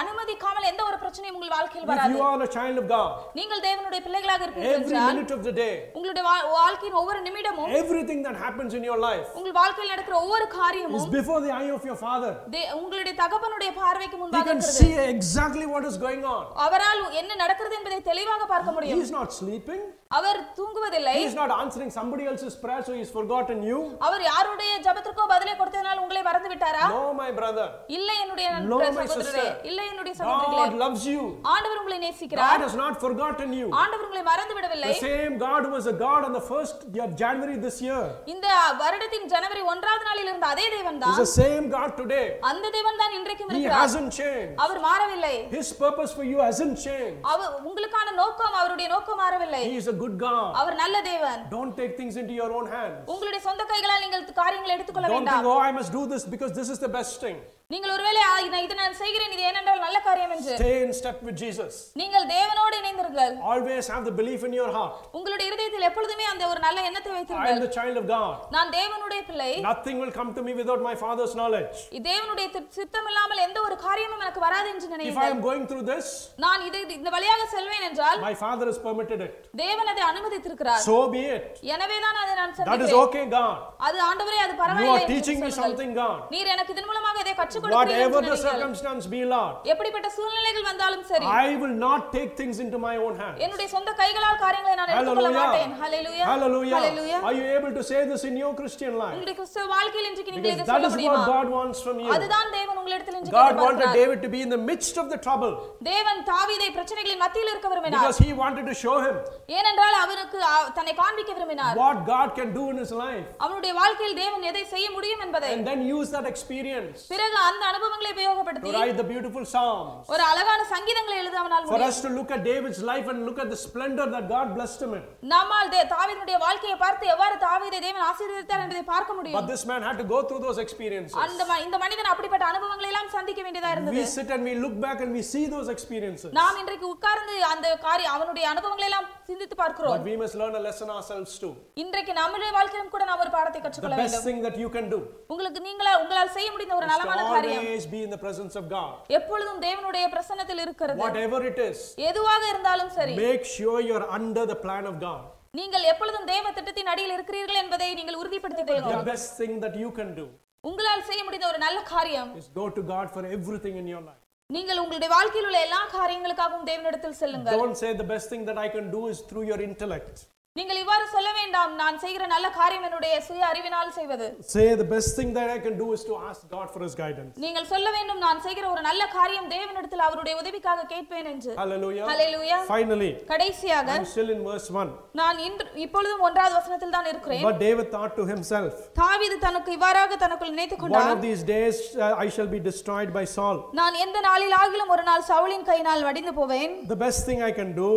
[0.00, 4.00] அனுமதிக்காமல் எந்த ஒரு பிரச்சனையும் உங்கள் வாழ்க்கையில் வராது you are a child of God, நீங்கள் தேவனுடைய
[4.04, 6.24] பிள்ளைகளாக இருப்பீர்கள் every minute of the day, உங்களுடைய
[6.58, 11.10] வாழ்க்கையின் ஒவ்வொரு நிமிடமும் everything that happens in your life உங்கள் வாழ்க்கையில் நடக்கிற ஒவ்வொரு is காரியமும்
[11.18, 12.32] before the eye of your Father.
[12.80, 16.44] உங்களுடைய தகப்பனுடைய பார்வைக்கு He முன்பாக can இருக்கிறது see exactly what is going on.
[16.66, 19.82] அவரால் என்ன நடக்கிறது என்பதை தெளிவாக பார்க்க He முடியும் is not sleeping.
[20.10, 23.78] அவர் தூங்குவதில்லை He is not answering somebody else's prayer, so he's forgotten you.
[24.06, 27.64] அவர் யாருடைய ஜபத்திற்கோ பதிலை கொடுத்ததனால் உங்களை மறந்து விட்டாரா No, my brother.
[27.96, 29.66] இல்லை என்னுடைய நண்ப- No, my சகோதரரே sister.
[29.70, 31.22] இல்லை என்னுடைய சகோதரர்களே God loves you.
[31.54, 33.66] ஆண்டவர் உங்களை நேசிக்கிறார் God has not forgotten you.
[33.80, 37.02] ஆண்டவர் உங்களை மறந்து விடவில்லை The same God who was a God on the first day
[37.06, 38.00] of January this year
[38.34, 38.46] இந்த
[38.82, 42.24] வருடத்தின் ஜனவரி ஒன்றாவது நாளில் இருந்த அதே தேவன் is தான் the same God today.
[42.52, 44.54] அந்த தேவன் தான் இன்றைக்கும் He இருக்கிறார் hasn't changed.
[44.66, 47.20] அவர் மாறவில்லை His purpose for you hasn't changed.
[47.34, 50.51] அவர் உங்களுக்கான நோக்கம் அவருடைய நோக்கம் மாறவில்லை He is a good God.
[50.61, 52.99] அவர் நல்ல தேவன் Don't take things into your own hands.
[53.13, 56.53] உங்களுடைய சொந்த கைகளால் நீங்கள் காரியங்களை எடுத்துக்கொள்ள Don't think, வேண்டாம் oh, I must do this because
[56.59, 57.37] this is the best thing.
[57.70, 61.16] நீங்கள் ஒருவேளை "ஆ, நான் இது நான் செய்கிறேன் இது ஏனென்றால் நல்ல காரியம் என்று Stay in step
[61.26, 61.72] with Jesus.
[62.00, 64.92] நீங்கள் தேவனோடு இணைந்திருங்கள் Always have the belief in your heart.
[65.16, 68.34] உங்களுடைய இருதயத்தில் எப்பொழுதுமே அந்த ஒரு நல்ல எண்ணத்தை I am வைத்திருங்கள் the child of God.
[68.56, 71.74] நான் தேவனுடைய பிள்ளை Nothing will come to me without my Father's knowledge.
[72.06, 72.46] தேவனுடைய
[72.78, 76.06] சித்தம் இல்லாமல் எந்த ஒரு காரியமும் எனக்கு வராது என்று If I am going through this,
[76.44, 79.34] நான் இது இந்த வழியாக செல்வேன் என்றால் my Father has permitted it.
[79.64, 81.50] தேவன் அதை அனுமதித்திருக்கிறார் So be it.
[81.74, 83.58] எனவே தான் அதை நான் That is okay, God.
[83.88, 86.16] அது ஆண்டவரே அது You பரவாயில்லை are என்று teaching me something, God.
[86.36, 91.03] நீர் எனக்கு இதன் மூலமாக இதை கற்றுக் Whatever the கொடுக்கிறீர்கள் circumstance be, Lord, எப்படிப்பட்ட சூழ்நிலைகள் வந்தாலும்
[91.09, 93.39] சரி I will not take things into my own hands.
[93.45, 96.27] என்னுடைய சொந்த கைகளால் காரியங்களை நான் எடுத்துக்கொள்ள மாட்டேன் Hallelujah.
[96.31, 97.21] Hallelujah Hallelujah.
[97.23, 99.13] Are you able to say this in your Christian life?
[99.13, 101.97] உங்களுடைய கிறிஸ்தவ வாழ்க்கையில் இன்றைக்கு நீங்கள் Because இதை that சொல்ல is முடியுமா what God wants from
[102.01, 102.09] you.
[102.15, 103.97] அதுதான் தேவன் உங்களிடத்தில் இன்றைக்கு God wanted எதிர்பார்க்கிறார்.
[104.01, 105.53] David to be in the midst of the trouble
[105.89, 109.15] தேவன் தாவீதை பிரச்சனைகளின் மத்தியில் இருக்க விரும்பினார் because he wanted to show him
[109.57, 114.17] ஏனென்றால் அவருக்கு அ- தன்னை காண்பிக்க விரும்பினார் what God can do in his life அவனுடைய வாழ்க்கையில்
[114.21, 118.72] தேவன் எதை செய்ய முடியும் என்பதை and then use that experience பிறகு அந்த அனுபவங்களை to உபயோகப்படுத்தி
[118.76, 120.04] write the beautiful Psalms.
[120.14, 123.48] ஒரு அழகான சங்கீதங்களை எழுத அவனால் For us to look at David's life and look at
[123.54, 125.02] the splendor that God blessed him in.
[125.34, 129.98] நம்மால் தாவீதுடைய வாழ்க்கையை பார்த்து எவ்வாறு தாவீதை தேவன் ஆசீர்வதித்தார் என்பதை பார்க்க முடியும் But this man had
[130.02, 131.18] to go through those experiences.
[131.24, 135.00] அந்த இந்த மனிதன் அப்படிப்பட்ட அனுபவங்களை எல்லாம் சந்திக்க வேண்டியதா இருந்தது We sit and we look back
[135.06, 136.30] and we see those experiences.
[136.40, 140.64] நாம் இன்றைக்கு உட்கார்ந்து அந்த காரிய அவனுடைய அனுபவங்களை எல்லாம் சிந்தித்து பார்க்கிறோம் But we must learn a
[140.68, 141.52] lesson ourselves too.
[141.84, 144.88] இன்றைக்கு நம்முடைய வாழ்க்கையிலும் கூட நாம் ஒரு பாடத்தை The கற்றுக்கொள்ள best வேண்டும் thing that you can
[144.94, 145.00] do
[145.34, 148.65] உங்களுக்கு நீங்களா உங்களால் செய்ய முடிந்த ஒரு to நலமான காரியம் always be in the presence of
[148.77, 148.93] God.
[149.19, 151.79] எப்பொழுதும் தேவனுடைய பிரசன்னத்தில் இருக்கிறது Whatever it is,
[152.11, 155.23] எதுவாக இருந்தாலும் சரி make sure you're under the plan of God.
[155.59, 159.91] நீங்கள் எப்பொழுதும் தேவ திட்டத்தின் அடியில் இருக்கிறீர்கள் என்பதை நீங்கள் உறுதிப்படுத்திக் The கொள்ளுங்கள் best thing that you
[159.99, 160.27] can do
[160.63, 164.19] உங்களால் செய்ய முடிந்த ஒரு நல்ல காரியம் is go to God for everything in your life.
[164.49, 168.69] நீங்கள் உங்களுடைய வாழ்க்கையில் உள்ள எல்லா காரியங்களுக்காகவும் தேவனிடத்தில் செல்லுங்கள் Don't say the best thing that I
[168.75, 170.15] can do is through your intellect.
[170.56, 175.10] நீங்கள் இவ்வாறு சொல்ல வேண்டாம் நான் செய்கிற நல்ல காரியம் என்னுடைய சுய அறிவினால் செய்வது Say the best
[175.18, 177.32] thing that I can do is to ask God for His guidance.
[177.44, 182.06] நீங்கள் சொல்ல வேண்டும் நான் செய்கிற ஒரு நல்ல காரியம் தேவனிடத்தில் அவருடைய உதவிக்காக கேட்பேன் என்று Hallelujah.
[182.10, 184.94] ஹalleluya Finally, கடைசியாக I'm still in verse 1.
[185.20, 190.18] நான் இன்று இப்பொழுதும் ஒன்றாவது வசனத்தில் தான் இருக்கிறேன் But David thought to himself, தாவீது தனக்கு இவ்வாறாக
[190.24, 193.58] தனக்குள் நினைத்துக் One கொண்டார் of these days uh, I shall be destroyed by Saul.
[193.80, 197.72] நான் எந்த நாளில் ஆகிலும் ஒரு நாள் சவுலின் கையினால் வடிந்து போவேன் The best thing I can
[197.76, 197.90] do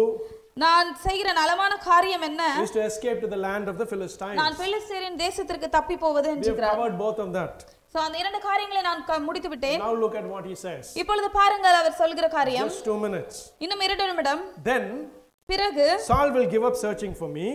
[0.64, 4.40] நான் செய்கிற நலமான காரியம் என்ன is to escape to the land of the Philistines.
[4.42, 7.54] நான் பெலிஸ்தீரின் தேசத்திற்கு தப்பி போவது We have என்கிறார் covered both of that.
[7.94, 10.84] So அந்த இரண்டு காரியங்களை நான் முடித்து விட்டேன் Now look at what he says.
[11.02, 13.36] இப்பொழுது பாருங்கள் அவர் சொல்கிற காரியம் Just two minutes.
[13.66, 14.86] இன்னும் இரண்டு நிமிடம் Then
[15.50, 17.48] பிறகு Saul will give up searching for me,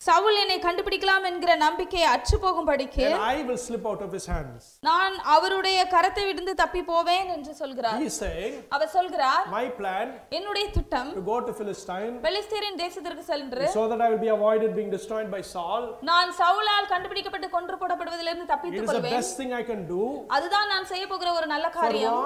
[0.00, 4.60] Saul என்னை கண்டுபிடிக்கலாம் என்கிற நம்பிக்கை அற்று போகும்படிக்கு I will slip out of his hands.
[4.88, 10.06] நான் அவருடைய கரத்தை விடுந்து தப்பி போவேன் என்று சொல்கிறார் He is saying, அவர் சொல்கிறார் My plan
[10.38, 14.72] என்னுடைய திட்டம் to go to Philistine பெலிஸ்தீரின் தேசத்திற்கு சென்று so that I will be avoided
[14.78, 15.84] being destroyed by Saul.
[16.10, 20.02] நான் சவுலால் கண்டுபிடிக்கப்பட்டு கொன்று போடப்படுவதிலிருந்து It தப்பித்துக் is the கொள்வேன் best thing I can do
[20.38, 22.24] அதுதான் நான் செய்ய போகிற ஒரு நல்ல காரியம்?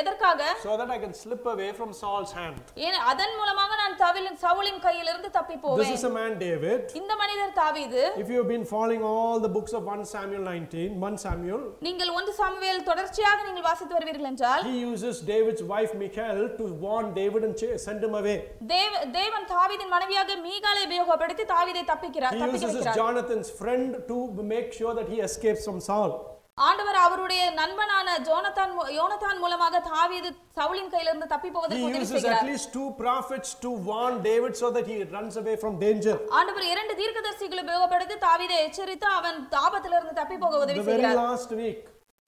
[0.00, 2.58] எதற்காக So that I can slip away from Saul's hand.
[2.86, 6.82] ஏன் அதன் மூலமாக நான் தவிலின் சவுலின் கையிலிருந்து தப்பி This போவேன் is a man, David.
[7.00, 10.99] இந்த மனிதர் தாவீது If you have been following all the books of 1 Samuel 19,
[11.01, 16.39] 1 Samuel, நீங்கள் ஒன்று சாமுவேல் தொடர்ச்சியாக நீங்கள் வாசித்து வருவீர்கள் என்றால் he uses David's wife Michal
[16.59, 18.37] to warn David and ch- send him away.
[18.67, 23.91] தேவ தேவன் தாவீதின் மனைவியாக மீகாலை உபயோகப்படுத்தி தாவீதை தப்பிக்கிறார் He தப்பிக்க uses his வைக்கிறார் Jonathan's friend
[24.11, 26.13] to make sure that he escapes from Saul.
[26.60, 32.48] ஆண்டவர் அவருடைய நண்பனான ஜோனத்தான் யோனத்தான் மூலமாக தாவீது சவுலின் கையிலிருந்து தப்பி போவதற்கு உதவி uses at செய்கிறார்
[32.48, 36.16] least two prophets to warn David so that he runs away from danger.
[36.38, 41.52] ஆண்டவர் இரண்டு தீர்க்கதரிசிகளை உபயோகப்படுத்தி தாவீதை எச்சரித்து அவன் ஆபத்திலிருந்து தப்பி போக உதவி The very செய்கிறார் last
[41.62, 41.80] week,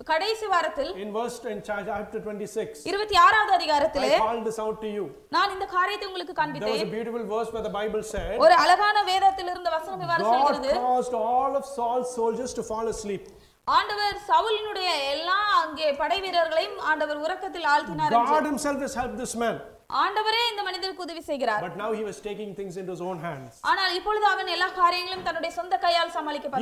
[0.07, 4.79] கடைசி வாரத்தில் in verse in cha- chapter 26, இருபத்தி ஆறாவது அதிகாரத்திலே I called this out
[4.85, 5.05] to you.
[5.37, 8.57] நான் இந்த காரியத்தை உங்களுக்கு There was a காண்பித்தேன் beautiful verse where the Bible said, ஒரு
[8.65, 13.25] அழகான வேதத்தில் இருந்த வசனம் இவ்வாறு God சொல்கிறது caused all of Saul's soldiers to fall asleep.
[13.69, 19.55] ஆண்டவர் சவுலினுடைய எல்லா அங்கே படை வீரர்களையும் ஆண்டவர் உறக்கத்தில் ஆழ்த்தினார் God himself has helped this man.
[20.03, 23.53] ஆண்டவரே இந்த மனிதருக்கு உதவி செய்கிறார் But now he was taking things into his own hands.
[23.71, 26.11] ஆனால் இப்பொழுது அவன் எல்லா காரியங்களும் தன்னுடைய சொந்த கையால்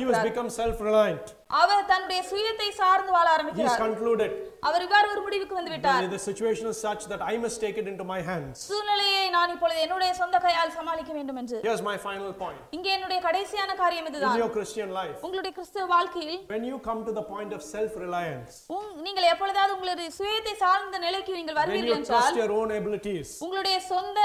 [0.01, 1.27] He was become self-reliant.
[1.61, 4.31] அவர் தன்னுடைய சுயத்தை சார்ந்து வாழ ஆரம்பிக்கிறார் concluded.
[4.67, 7.87] அவர் இவ்வாறு ஒரு முடிவுக்கு வந்து விட்டார் The, situation is such that I must take it
[7.93, 8.57] into my hands.
[8.71, 12.61] சூழ்நிலையை நான் இப்பொழுது என்னுடைய சொந்த கையால் சமாளிக்க வேண்டும் என்று Here's my final point.
[12.77, 17.01] இங்கே என்னுடைய கடைசியான காரியம் In இதுதான் your Christian life, உங்களுடைய கிறிஸ்துவ வாழ்க்கையில் when you come
[17.09, 21.93] to the point of self-reliance, உங்- நீங்கள் எப்பொழுதாவது உங்களுடைய சுயத்தை சார்ந்த நிலைக்கு நீங்கள் when வருவீர்கள்
[21.93, 24.19] you என்றால் trust your own abilities, உங்களுடைய சொந்த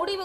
[0.00, 0.24] முடிவு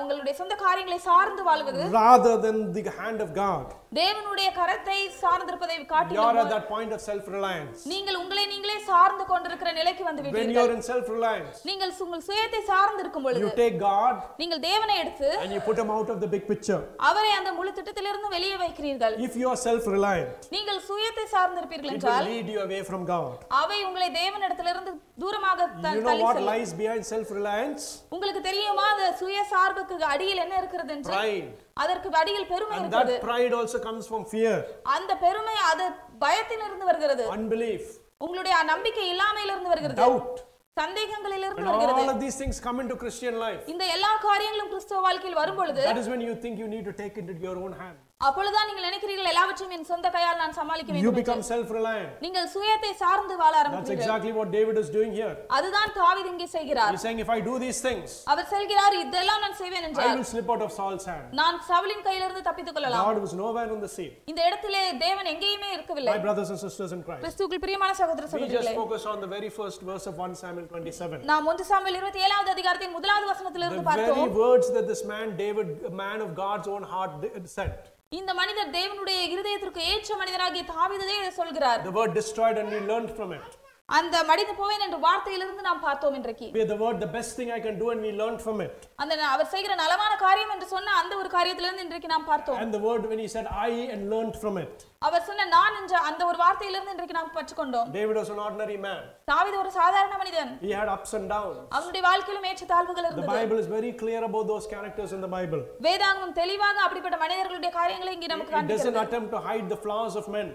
[0.00, 5.84] உங்களுடைய சொந்த காரியங்களை சார்ந்து வாழ்வது rather than the hand of God, தேவனுடைய கரத்தை சார்ந்திருப்பதை you
[5.84, 7.78] are காட்டிலும் at that point of self-reliance.
[7.92, 12.24] நீங்கள் உங்களை நீங்களே சார்ந்து கொண்டிருக்கிற நிலைக்கு வந்து When விட்டீர்கள் you're in self-reliance, நீங்கள் சு- உங்கள்
[12.28, 16.10] சுயத்தை சார்ந்து இருக்கும் பொழுது you take God நீங்கள் தேவனை எடுத்து and you put him out
[16.14, 16.80] of the big picture.
[17.10, 22.10] அவரை அந்த முழு திட்டத்திலிருந்து வெளியே வைக்கிறீர்கள் If you are self-reliant, நீங்கள் சுயத்தை சார்ந்திருப்பீர்கள் it will
[22.12, 23.34] என்றால் lead you away from God.
[23.62, 27.82] அவை உங்களை தேவனிடத்திலிருந்து தூரமாக தள்ளி செல்லும் lies behind self-reliance?
[28.14, 31.50] உங்களுக்கு தெரியுமா அந்த சுய சார்புக்கு அடியில் என்ன இருக்கிறது என்று Pride.
[31.82, 34.54] அதற்கு அடியில் பெருமை And இருக்கிறது that pride also comes from fear,
[34.96, 35.84] அந்த பெருமை அது
[36.24, 37.84] பயத்திலிருந்து வருகிறது unbelief,
[38.26, 40.34] உங்களுடைய நம்பிக்கை இல்லாமையிலிருந்து வருகிறது doubt.
[40.76, 45.40] சந்தேகங்களிலிருந்து வருகிறது all of these things come into Christian life, இந்த எல்லா காரியங்களும் கிறிஸ்துவ வாழ்க்கையில்
[45.42, 47.74] வரும் பொழுது that is when you think you need to take it into your own
[47.84, 47.98] hand.
[48.21, 51.21] அப்பொழுதுதான் நீங்கள் நினைக்கிறீர்கள் எல்லாவற்றையும் என் சொந்த கையால் நான் சமாளிக்க You வேண்டும் என்று.
[51.21, 52.09] become self-reliant.
[52.23, 55.29] நீங்கள் சுயத்தை சார்ந்து வாழ That's ஆரம்பிக்கிறீர்கள் exactly what David is doing here.
[55.57, 59.55] அதுதான் தாவீது இங்கே செய்கிறார் He's saying, if I do these things, அவர் செல்கிறார் இதெல்லாம் நான்
[59.61, 61.27] செய்வேன் I என்றார் will slip out of Saul's hand.
[61.41, 64.11] நான் சவுலின் கையிலிருந்து தப்பித்துக் கொள்ளலாம் God was nowhere in the scene.
[64.31, 67.23] இந்த இடத்திலே தேவன் எங்கேயுமே இருக்கவில்லை My brothers and sisters in Christ.
[67.23, 70.67] கிறிஸ்துவுக்குள் பிரியமான சகோதர We just சகோதரிகளே focus on the very first verse of 1 Samuel
[70.73, 71.21] 27.
[71.31, 75.29] நாம் ஒன்று சாமுவேல் இருபத்தி ஏழாவது அதிகாரத்தின் முதலாவது The வசனத்திலிருந்து very பார்த்தோம் words that this man,
[75.37, 77.73] David, a man of God's own heart, did- said.
[78.14, 83.12] இந்த மனிதர் தேவனுடைய இருதயத்திற்கு ஏற்ற மனிதராகிய தாவீதே இதை சொல்கிறார் The word destroyed, and we learned
[83.18, 83.46] from it.
[83.88, 87.74] அந்த மடிந்து போவேன் என்ற வார்த்தையிலிருந்து நாம் பார்த்தோம் இன்றைக்கு the word, the best thing I can
[87.82, 88.76] do, and we learned from it.
[89.02, 92.82] அந்த அவர் செய்கிற நலமான காரியம் என்று சொன்ன அந்த ஒரு காரியத்திலிருந்து இன்றைக்கு நாம் பார்த்தோம் And the
[92.86, 94.74] word when he said, I, and learned from it.
[95.08, 99.00] அவர் சொன்ன நான் என்ற அந்த ஒரு வார்த்தையிலிருந்து இன்றைக்கு நாம் கற்றுக்கொண்டோம் David was an ordinary man.
[99.32, 101.60] தாவீது ஒரு சாதாரண மனிதன் He had ups and downs.
[101.76, 105.32] அவனுடைய வாழ்க்கையிலும் ஏற்ற தாழ்வுகள் The இருந்தது Bible is very clear about those characters in the
[105.38, 105.62] Bible.
[105.88, 110.16] வேதாகமம் தெளிவாக அப்படிப்பட்ட மனிதர்களுடைய காரியங்களை இங்கே நமக்கு It doesn't காண்பிக்கிறது attempt to hide the flaws
[110.22, 110.48] of men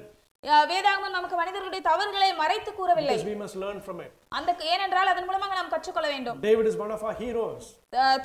[0.44, 4.12] வேதாகமம் நமக்கு மனிதர்களுடைய தவறுகளை மறைத்து கூறவில்லை we must learn from it.
[4.38, 7.64] அந்த ஏனென்றால் அதன் மூலமாக நாம் கற்றுக்கொள்ள வேண்டும் David is one of our heroes.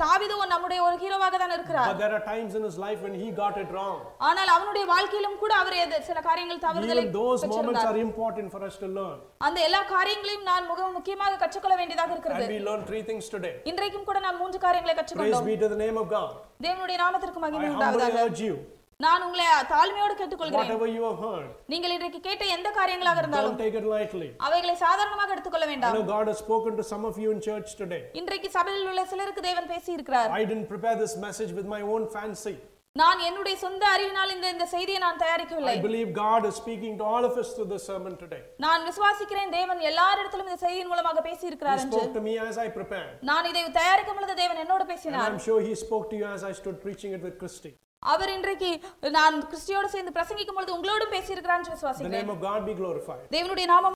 [0.02, 3.28] தாவீது நம்முடைய ஒரு ஹீரோவாக தான் இருக்கிறார் But there are times in his life when he
[3.40, 3.96] got it wrong.
[4.28, 5.76] ஆனால் அவனுடைய வாழ்க்கையிலும் கூட அவர்
[6.10, 9.18] சில காரியங்கள் தவறுதலை those moments are important for us to learn.
[9.48, 13.54] அந்த எல்லா காரியங்களையும் நான் மிக முக்கியமாக கற்றுக்கொள்ள வேண்டியதாக இருக்கிறது And we learn three things today.
[13.72, 16.32] இன்றைக்கும் கூட நான் மூன்று காரியங்களை Praise கற்றுக்கொண்டோம் be to the name of God.
[16.66, 18.56] தேவனுடைய நாமத்திற்கு I மகிமை humbly உண்டாவதாக urge you,
[19.00, 24.28] நான் உங்களை தாழ்மையோடு கேட்டுக்கொள்கிறேன் நீங்கள் இன்றைக்கு கேட்ட எந்த காரியங்களாக இருந்தாலும் don't take it lightly.
[24.46, 28.02] அவைகளை சாதாரணமாக எடுத்துக்கொள்ள வேண்டாம் know God has spoken to some of you in church today.
[28.20, 32.04] இன்றைக்கு சபையில் உள்ள சிலருக்கு தேவன் பேசி இருக்கிறார் I didn't prepare this message with my own
[32.16, 32.54] fancy.
[32.96, 37.04] நான் என்னுடைய சொந்த அறிவினால் இந்த இந்த செய்தியை நான் தயாரிக்கவில்லை I believe God is speaking to
[37.12, 38.42] all of us through this sermon today.
[38.64, 42.58] நான் விசுவாசிக்கிறேன் தேவன் எல்லாரிடத்திலும் இந்த செய்தியின் மூலமாக பேசி He இருக்கிறார் என்று spoke to me as
[42.66, 43.14] I prepared.
[43.30, 46.44] நான் இதை தயாரிக்கும் பொழுது தேவன் என்னோடு And பேசினார் I'm sure He spoke to you as
[46.50, 47.72] I stood preaching it with Christy.
[48.04, 48.70] அவர் இன்றைக்கு
[49.10, 52.74] நான் கிறிஸ்டியோடு சேர்ந்து பிரசங்கிக்கும் பொழுது உங்களோடும் பேசி இருக்கிறார் என்று The விசுவாசிக்கிறேன் name of God be
[52.74, 53.22] glorified.
[53.30, 53.93] தேவனுடைய நாமம்